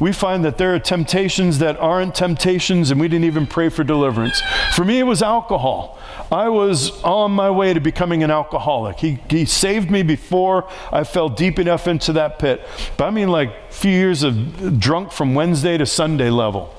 [0.00, 3.84] we find that there are temptations that aren't temptations, and we didn't even pray for
[3.84, 4.42] deliverance.
[4.74, 5.98] For me, it was alcohol.
[6.30, 8.98] I was on my way to becoming an alcoholic.
[8.98, 12.66] He, he saved me before I fell deep enough into that pit.
[12.96, 16.74] But I mean, like a few years of drunk from Wednesday to Sunday level.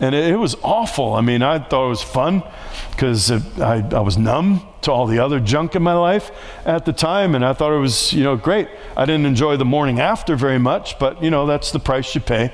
[0.00, 1.14] And it, it was awful.
[1.14, 2.42] I mean, I thought it was fun
[2.90, 3.30] because
[3.60, 6.30] I, I was numb to all the other junk in my life
[6.64, 7.34] at the time.
[7.34, 8.68] And I thought it was, you know, great.
[8.96, 12.20] I didn't enjoy the morning after very much, but, you know, that's the price you
[12.20, 12.52] pay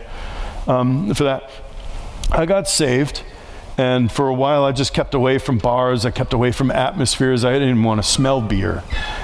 [0.66, 1.50] um, for that.
[2.30, 3.22] I got saved
[3.78, 6.04] and for a while, I just kept away from bars.
[6.04, 7.44] I kept away from atmospheres.
[7.44, 8.82] I didn't even want to smell beer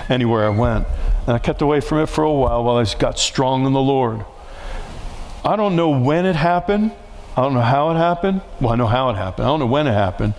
[0.09, 0.87] anywhere I went.
[1.27, 3.81] And I kept away from it for a while while I got strong in the
[3.81, 4.25] Lord.
[5.45, 6.93] I don't know when it happened.
[7.37, 8.41] I don't know how it happened.
[8.61, 9.47] Well, I know how it happened.
[9.47, 10.35] I don't know when it happened.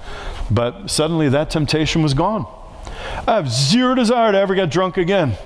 [0.52, 2.46] But suddenly that temptation was gone.
[3.28, 5.38] I have zero desire to ever get drunk again.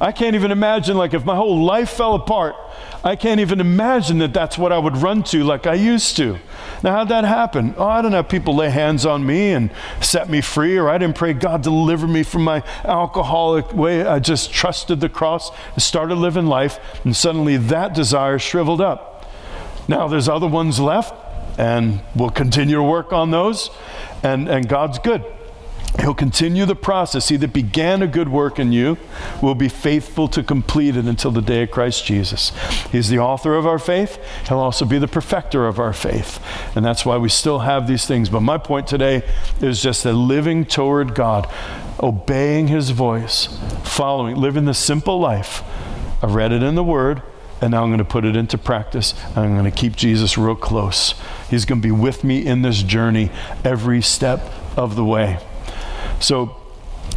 [0.00, 2.54] I can't even imagine, like, if my whole life fell apart,
[3.02, 6.38] I can't even imagine that that's what I would run to like I used to.
[6.82, 7.74] Now, how'd that happen?
[7.78, 9.70] Oh, I didn't have people lay hands on me and
[10.02, 14.04] set me free, or I didn't pray, God, deliver me from my alcoholic way.
[14.04, 19.24] I just trusted the cross and started living life, and suddenly that desire shriveled up.
[19.88, 21.14] Now, there's other ones left,
[21.58, 23.70] and we'll continue to work on those,
[24.22, 25.24] and, and God's good.
[26.00, 27.28] He'll continue the process.
[27.28, 28.98] He that began a good work in you
[29.40, 32.52] will be faithful to complete it until the day of Christ Jesus.
[32.92, 34.18] He's the author of our faith.
[34.46, 36.42] He'll also be the perfecter of our faith.
[36.76, 38.28] And that's why we still have these things.
[38.28, 39.22] But my point today
[39.62, 41.50] is just that living toward God,
[42.02, 45.62] obeying His voice, following, living the simple life.
[46.22, 47.22] I read it in the Word,
[47.60, 49.14] and now I'm going to put it into practice.
[49.28, 51.14] And I'm going to keep Jesus real close.
[51.48, 53.30] He's going to be with me in this journey
[53.64, 54.40] every step
[54.76, 55.38] of the way.
[56.20, 56.56] So,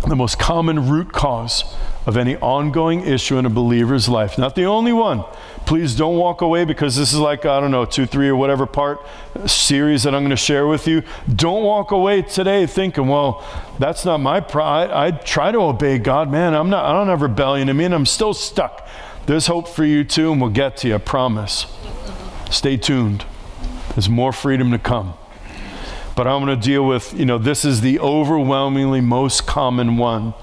[0.07, 1.75] the most common root cause
[2.05, 5.23] of any ongoing issue in a believer's life, not the only one.
[5.65, 8.65] Please don't walk away because this is like, I don't know, two, three, or whatever
[8.65, 8.99] part
[9.35, 11.03] uh, series that I'm going to share with you.
[11.33, 13.45] Don't walk away today thinking, well,
[13.77, 14.89] that's not my pride.
[14.89, 16.31] I try to obey God.
[16.31, 18.87] Man, I'm not, I don't have rebellion in me and I'm still stuck.
[19.29, 21.67] There's hope for you too, and we'll get to you, I promise.
[22.49, 23.25] Stay tuned.
[23.89, 25.13] There's more freedom to come
[26.19, 30.33] but I'm going to deal with, you know, this is the overwhelmingly most common one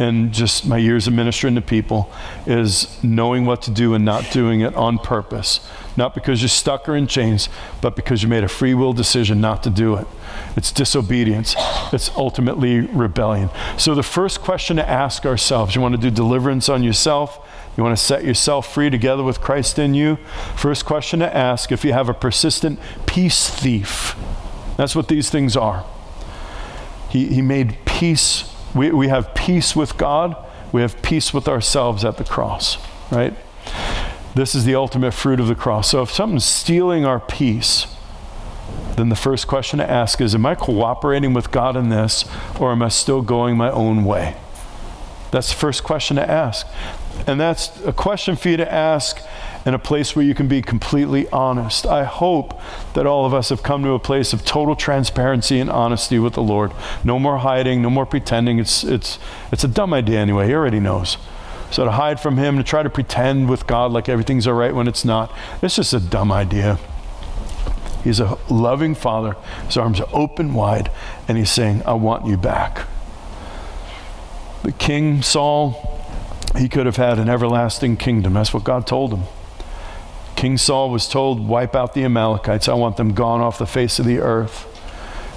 [0.00, 2.10] in just my years of ministering to people
[2.46, 5.60] is knowing what to do and not doing it on purpose.
[5.96, 7.48] Not because you're stuck or in chains,
[7.80, 10.08] but because you made a free will decision not to do it.
[10.56, 11.54] It's disobedience.
[11.92, 13.50] It's ultimately rebellion.
[13.78, 17.38] So the first question to ask ourselves, you want to do deliverance on yourself?
[17.76, 20.16] You want to set yourself free together with Christ in you?
[20.56, 24.16] First question to ask if you have a persistent peace thief
[24.80, 25.84] that's what these things are.
[27.10, 28.50] He, he made peace.
[28.74, 30.34] We, we have peace with God,
[30.72, 32.78] we have peace with ourselves at the cross,
[33.12, 33.34] right?
[34.34, 35.90] This is the ultimate fruit of the cross.
[35.90, 37.94] So if something's stealing our peace,
[38.96, 42.24] then the first question to ask is Am I cooperating with God in this,
[42.58, 44.34] or am I still going my own way?
[45.30, 46.66] That's the first question to ask.
[47.26, 49.20] And that's a question for you to ask
[49.66, 51.86] in a place where you can be completely honest.
[51.86, 52.60] I hope
[52.94, 56.34] that all of us have come to a place of total transparency and honesty with
[56.34, 56.72] the Lord.
[57.04, 58.58] No more hiding, no more pretending.
[58.58, 59.18] It's, it's,
[59.52, 60.46] it's a dumb idea anyway.
[60.46, 61.18] He already knows.
[61.70, 64.74] So to hide from Him, to try to pretend with God like everything's all right
[64.74, 66.78] when it's not, it's just a dumb idea.
[68.02, 69.36] He's a loving Father.
[69.66, 70.90] His arms are open wide,
[71.28, 72.88] and He's saying, I want you back.
[74.62, 76.02] The King Saul,
[76.56, 78.34] he could have had an everlasting kingdom.
[78.34, 79.24] That's what God told him.
[80.36, 82.68] King Saul was told, wipe out the Amalekites.
[82.68, 84.66] I want them gone off the face of the earth.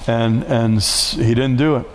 [0.08, 1.86] And, and he didn't do it.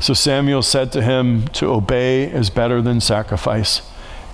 [0.00, 3.82] So Samuel said to him, To obey is better than sacrifice,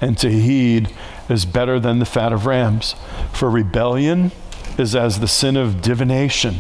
[0.01, 0.95] and to heed
[1.29, 2.95] is better than the fat of rams.
[3.33, 4.33] For rebellion
[4.77, 6.57] is as the sin of divination,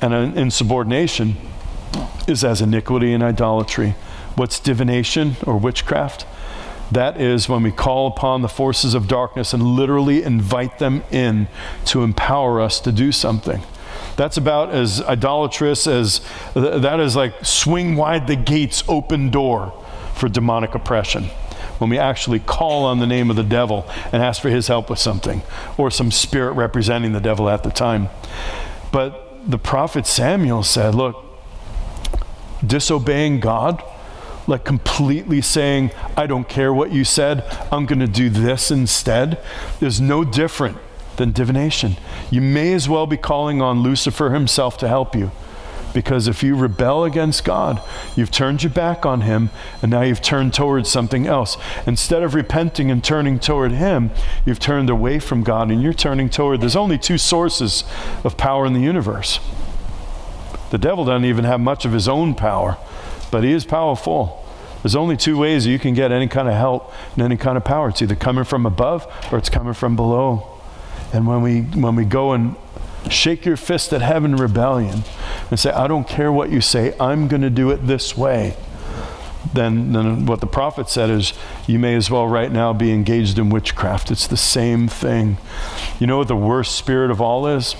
[0.00, 1.36] and insubordination
[2.26, 3.94] is as iniquity and idolatry.
[4.36, 6.26] What's divination or witchcraft?
[6.92, 11.48] That is when we call upon the forces of darkness and literally invite them in
[11.86, 13.62] to empower us to do something.
[14.16, 16.20] That's about as idolatrous as
[16.54, 19.72] that is like swing wide the gates, open door
[20.14, 21.24] for demonic oppression.
[21.78, 24.88] When we actually call on the name of the devil and ask for his help
[24.88, 25.42] with something,
[25.76, 28.08] or some spirit representing the devil at the time.
[28.92, 31.22] But the prophet Samuel said, Look,
[32.66, 33.82] disobeying God
[34.46, 39.38] like completely saying, I don't care what you said, I'm going to do this instead,
[39.80, 40.78] is no different
[41.16, 41.96] than divination.
[42.30, 45.30] You may as well be calling on Lucifer himself to help you.
[45.94, 47.80] Because if you rebel against God,
[48.16, 49.48] you've turned your back on Him,
[49.80, 51.56] and now you've turned towards something else.
[51.86, 54.10] Instead of repenting and turning toward Him,
[54.44, 56.60] you've turned away from God and you're turning toward.
[56.60, 57.82] There's only two sources
[58.24, 59.40] of power in the universe.
[60.70, 62.76] The devil doesn't even have much of his own power,
[63.30, 64.44] but he is powerful.
[64.82, 67.64] There's only two ways you can get any kind of help and any kind of
[67.64, 67.88] power.
[67.88, 70.60] It's either coming from above or it's coming from below.
[71.12, 72.56] And when we when we go and
[73.10, 75.02] shake your fist at heaven in rebellion
[75.50, 78.56] and say, I don't care what you say, I'm going to do it this way,
[79.54, 81.32] then, then what the prophet said is,
[81.66, 84.10] you may as well right now be engaged in witchcraft.
[84.10, 85.38] It's the same thing.
[86.00, 87.76] You know what the worst spirit of all is?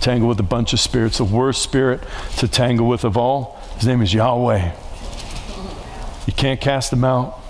[0.00, 1.18] Tangle with a bunch of spirits.
[1.18, 2.02] The worst spirit
[2.38, 4.72] to tangle with of all, his name is Yahweh.
[6.26, 7.40] You can't cast him out.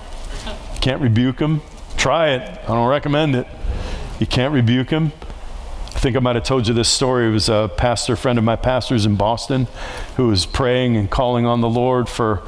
[0.46, 1.60] You can't rebuke him.
[1.96, 2.42] Try it.
[2.62, 3.48] I don't recommend it.
[4.20, 5.10] You can't rebuke him.
[5.88, 7.26] I think I might have told you this story.
[7.26, 9.66] It was a pastor friend of my pastor's in Boston
[10.14, 12.46] who was praying and calling on the Lord for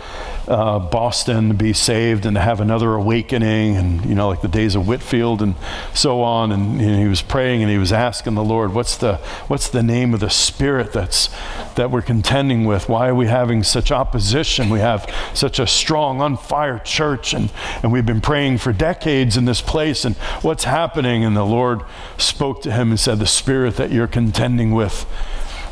[0.53, 4.49] uh, Boston to be saved and to have another awakening, and you know, like the
[4.49, 5.55] days of Whitefield and
[5.95, 6.53] so on.
[6.53, 9.17] And know, he was praying and he was asking the Lord, "What's the
[9.49, 11.31] what's the name of the spirit that's
[11.75, 12.89] that we're contending with?
[12.89, 14.69] Why are we having such opposition?
[14.69, 17.51] We have such a strong, on fire church, and
[17.83, 21.81] and we've been praying for decades in this place, and what's happening?" And the Lord
[22.19, 25.07] spoke to him and said, "The spirit that you're contending with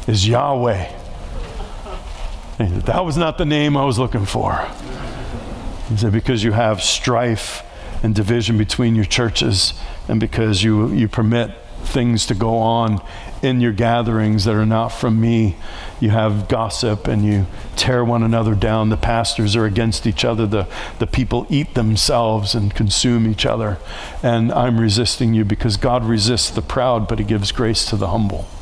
[0.08, 0.99] is Yahweh."
[2.84, 4.68] That was not the name I was looking for.
[5.88, 7.62] He said, Because you have strife
[8.02, 9.74] and division between your churches,
[10.08, 11.52] and because you, you permit
[11.82, 13.02] things to go on
[13.42, 15.56] in your gatherings that are not from me.
[15.98, 17.46] You have gossip and you
[17.76, 18.90] tear one another down.
[18.90, 20.46] The pastors are against each other.
[20.46, 23.78] The, the people eat themselves and consume each other.
[24.22, 28.08] And I'm resisting you because God resists the proud, but He gives grace to the
[28.08, 28.46] humble.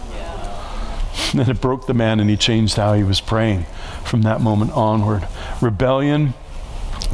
[1.32, 3.66] And it broke the man and he changed how he was praying
[4.08, 5.28] from that moment onward.
[5.60, 6.34] Rebellion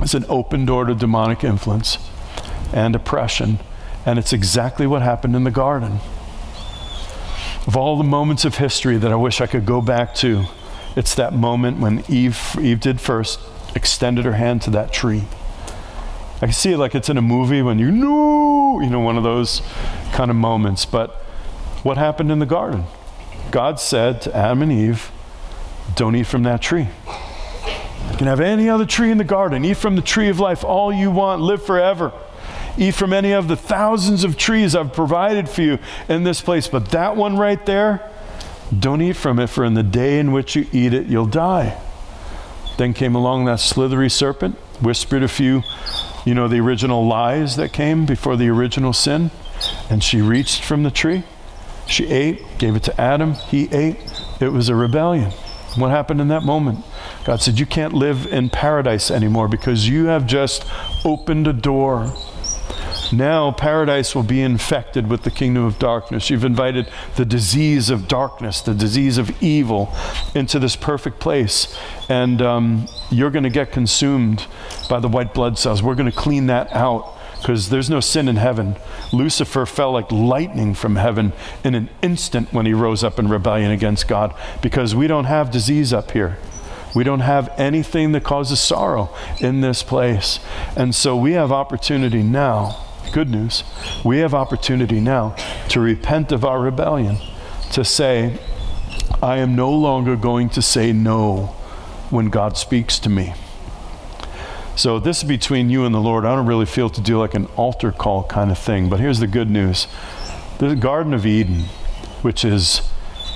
[0.03, 1.99] is an open door to demonic influence
[2.72, 3.59] and oppression.
[4.07, 5.99] And it's exactly what happened in the garden.
[7.66, 10.45] Of all the moments of history that I wish I could go back to,
[10.97, 13.40] it's that moment when Eve, Eve did first,
[13.74, 15.24] extended her hand to that tree.
[16.36, 19.16] I can see it like it's in a movie when you know, you know, one
[19.16, 19.62] of those
[20.12, 20.84] kind of moments.
[20.84, 21.11] But
[21.82, 22.84] what happened in the garden?
[23.51, 25.11] God said to Adam and Eve,
[25.97, 26.88] Don't eat from that tree.
[28.11, 29.64] You can have any other tree in the garden.
[29.64, 31.42] Eat from the tree of life all you want.
[31.42, 32.12] Live forever.
[32.76, 35.78] Eat from any of the thousands of trees I've provided for you
[36.09, 36.68] in this place.
[36.68, 38.11] But that one right there,
[38.76, 41.80] don't eat from it, for in the day in which you eat it, you'll die.
[42.76, 45.62] Then came along that slithery serpent, whispered a few,
[46.24, 49.30] you know, the original lies that came before the original sin,
[49.88, 51.22] and she reached from the tree
[51.86, 53.34] she ate, gave it to Adam.
[53.34, 53.97] He ate.
[54.40, 55.32] It was a rebellion.
[55.77, 56.85] What happened in that moment?
[57.25, 60.64] God said, You can't live in paradise anymore because you have just
[61.05, 62.12] opened a door.
[63.12, 66.31] Now paradise will be infected with the kingdom of darkness.
[66.31, 69.93] You've invited the disease of darkness, the disease of evil,
[70.35, 71.79] into this perfect place.
[72.09, 74.47] And um, you're going to get consumed
[74.89, 75.83] by the white blood cells.
[75.83, 78.74] We're going to clean that out because there's no sin in heaven.
[79.12, 83.70] Lucifer fell like lightning from heaven in an instant when he rose up in rebellion
[83.70, 86.38] against God because we don't have disease up here.
[86.95, 90.40] We don't have anything that causes sorrow in this place.
[90.74, 92.82] And so we have opportunity now.
[93.12, 93.62] Good news.
[94.03, 95.36] We have opportunity now
[95.68, 97.18] to repent of our rebellion,
[97.72, 98.38] to say,
[99.22, 101.55] I am no longer going to say no
[102.09, 103.34] when God speaks to me.
[104.77, 106.25] So this is between you and the Lord.
[106.25, 109.20] I don't really feel to do like an altar call kind of thing, but here's
[109.20, 109.87] the good news.
[110.59, 111.64] The Garden of Eden,
[112.22, 112.83] which is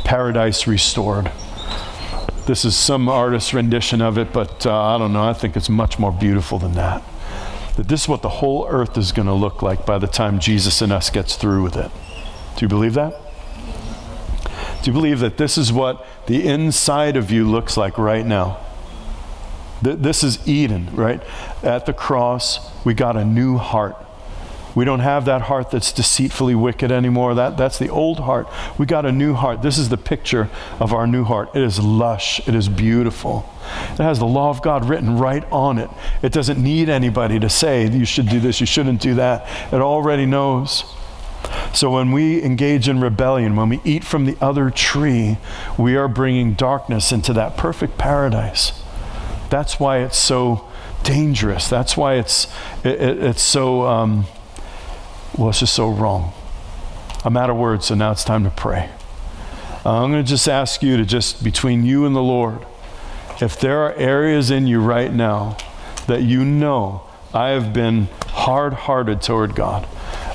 [0.05, 1.31] paradise restored.
[2.47, 5.23] This is some artist's rendition of it, but uh, I don't know.
[5.23, 7.05] I think it's much more beautiful than that.
[7.77, 10.41] That this is what the whole earth is going to look like by the time
[10.41, 11.91] Jesus and us gets through with it.
[12.57, 13.15] Do you believe that?
[14.83, 18.59] Do you believe that this is what the inside of you looks like right now?
[19.83, 21.23] This is Eden, right?
[21.63, 23.97] At the cross, we got a new heart.
[24.75, 27.35] We don't have that heart that's deceitfully wicked anymore.
[27.35, 28.47] That, that's the old heart.
[28.79, 29.63] We got a new heart.
[29.63, 30.49] This is the picture
[30.79, 31.51] of our new heart.
[31.57, 33.53] It is lush, it is beautiful.
[33.93, 35.91] It has the law of God written right on it.
[36.23, 39.49] It doesn't need anybody to say, you should do this, you shouldn't do that.
[39.73, 40.85] It already knows.
[41.73, 45.39] So when we engage in rebellion, when we eat from the other tree,
[45.77, 48.73] we are bringing darkness into that perfect paradise.
[49.51, 50.69] That's why it's so
[51.03, 51.69] dangerous.
[51.69, 52.47] That's why it's,
[52.85, 54.27] it, it, it's so, um,
[55.37, 56.33] well, it's just so wrong.
[57.25, 58.91] I'm out of words, so now it's time to pray.
[59.85, 62.67] Uh, I'm going to just ask you to just, between you and the Lord,
[63.41, 65.57] if there are areas in you right now
[66.07, 69.87] that you know I have been hard hearted toward God.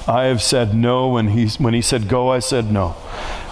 [0.07, 2.89] I have said no when he, when he said go, I said no.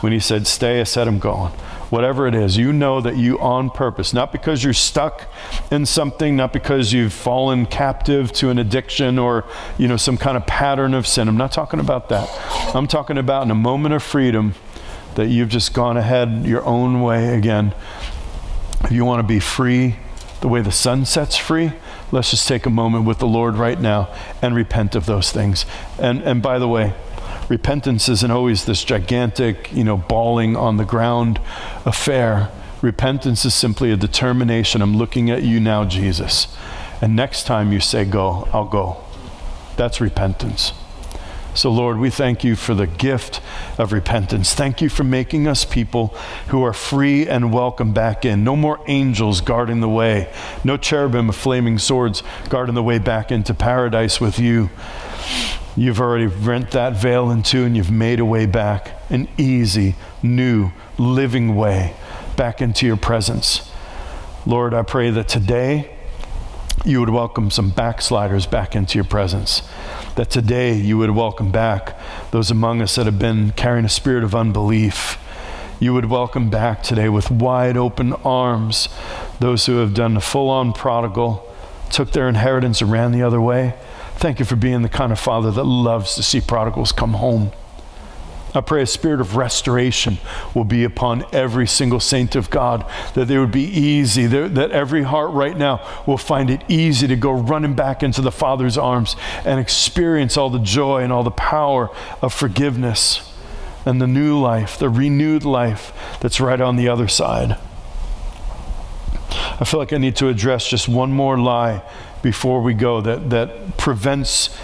[0.01, 1.51] When he said stay, I said I'm going.
[1.91, 5.29] Whatever it is, you know that you on purpose, not because you're stuck
[5.69, 9.43] in something, not because you've fallen captive to an addiction or,
[9.77, 11.27] you know, some kind of pattern of sin.
[11.27, 12.29] I'm not talking about that.
[12.73, 14.55] I'm talking about in a moment of freedom
[15.15, 17.75] that you've just gone ahead your own way again.
[18.85, 19.97] If you want to be free
[20.39, 21.73] the way the Son sets free,
[22.11, 24.07] let's just take a moment with the Lord right now
[24.41, 25.65] and repent of those things.
[25.99, 26.93] And, and by the way,
[27.51, 31.37] repentance isn't always this gigantic, you know, bawling on the ground
[31.85, 32.49] affair.
[32.81, 34.81] Repentance is simply a determination.
[34.81, 36.47] I'm looking at you now, Jesus.
[37.01, 39.03] And next time you say go, I'll go.
[39.75, 40.71] That's repentance.
[41.53, 43.41] So, Lord, we thank you for the gift
[43.77, 44.53] of repentance.
[44.53, 46.07] Thank you for making us people
[46.47, 48.45] who are free and welcome back in.
[48.45, 50.31] No more angels guarding the way,
[50.63, 54.69] no cherubim of flaming swords guarding the way back into paradise with you.
[55.75, 59.95] You've already rent that veil in two and you've made a way back, an easy,
[60.23, 61.95] new, living way
[62.37, 63.69] back into your presence.
[64.45, 65.97] Lord, I pray that today
[66.83, 69.61] you would welcome some backsliders back into your presence
[70.15, 71.95] that today you would welcome back
[72.31, 75.19] those among us that have been carrying a spirit of unbelief.
[75.79, 78.89] You would welcome back today with wide open arms
[79.39, 81.47] those who have done the full on prodigal,
[81.91, 83.75] took their inheritance and ran the other way.
[84.15, 87.51] Thank you for being the kind of father that loves to see prodigals come home.
[88.53, 90.17] I pray a spirit of restoration
[90.53, 95.03] will be upon every single saint of God, that they would be easy, that every
[95.03, 99.15] heart right now will find it easy to go running back into the Father's arms
[99.45, 101.89] and experience all the joy and all the power
[102.21, 103.31] of forgiveness
[103.85, 107.57] and the new life, the renewed life that's right on the other side.
[109.31, 111.83] I feel like I need to address just one more lie
[112.21, 114.55] before we go that, that prevents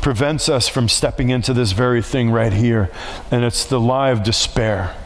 [0.00, 2.90] prevents us from stepping into this very thing right here,
[3.30, 4.96] and it's the lie of despair.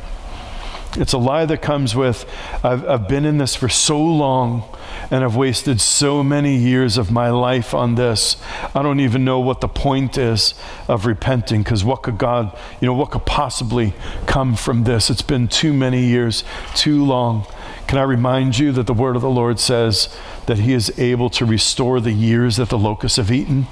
[0.96, 2.28] It's a lie that comes with,
[2.64, 4.64] I've, I've been in this for so long
[5.10, 8.36] and I've wasted so many years of my life on this.
[8.74, 10.54] I don't even know what the point is
[10.88, 13.94] of repenting because what could God, you know, what could possibly
[14.26, 15.10] come from this?
[15.10, 16.42] It's been too many years,
[16.74, 17.46] too long.
[17.86, 20.08] Can I remind you that the word of the Lord says
[20.46, 23.66] that He is able to restore the years that the locusts have eaten?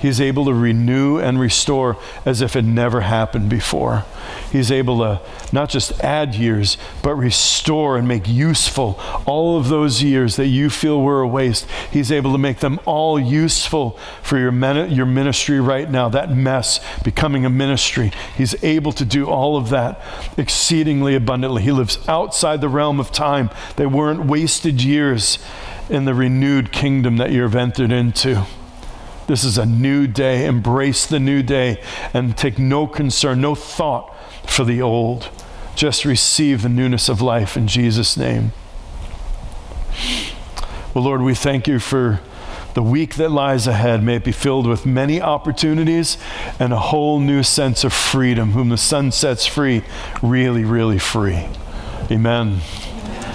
[0.00, 4.04] He's able to renew and restore as if it never happened before.
[4.50, 5.20] He's able to
[5.52, 10.70] not just add years, but restore and make useful all of those years that you
[10.70, 11.66] feel were a waste.
[11.90, 14.52] He's able to make them all useful for your,
[14.86, 18.12] your ministry right now, that mess becoming a ministry.
[18.36, 20.00] He's able to do all of that
[20.36, 21.62] exceedingly abundantly.
[21.62, 23.50] He lives outside the realm of time.
[23.76, 25.38] They weren't wasted years
[25.90, 28.46] in the renewed kingdom that you've entered into.
[29.26, 30.46] This is a new day.
[30.46, 34.14] Embrace the new day and take no concern, no thought
[34.46, 35.30] for the old.
[35.74, 38.52] Just receive the newness of life in Jesus' name.
[40.92, 42.20] Well, Lord, we thank you for
[42.74, 44.02] the week that lies ahead.
[44.02, 46.18] May it be filled with many opportunities
[46.58, 48.52] and a whole new sense of freedom.
[48.52, 49.82] Whom the Son sets free,
[50.22, 51.46] really, really free.
[52.10, 52.60] Amen.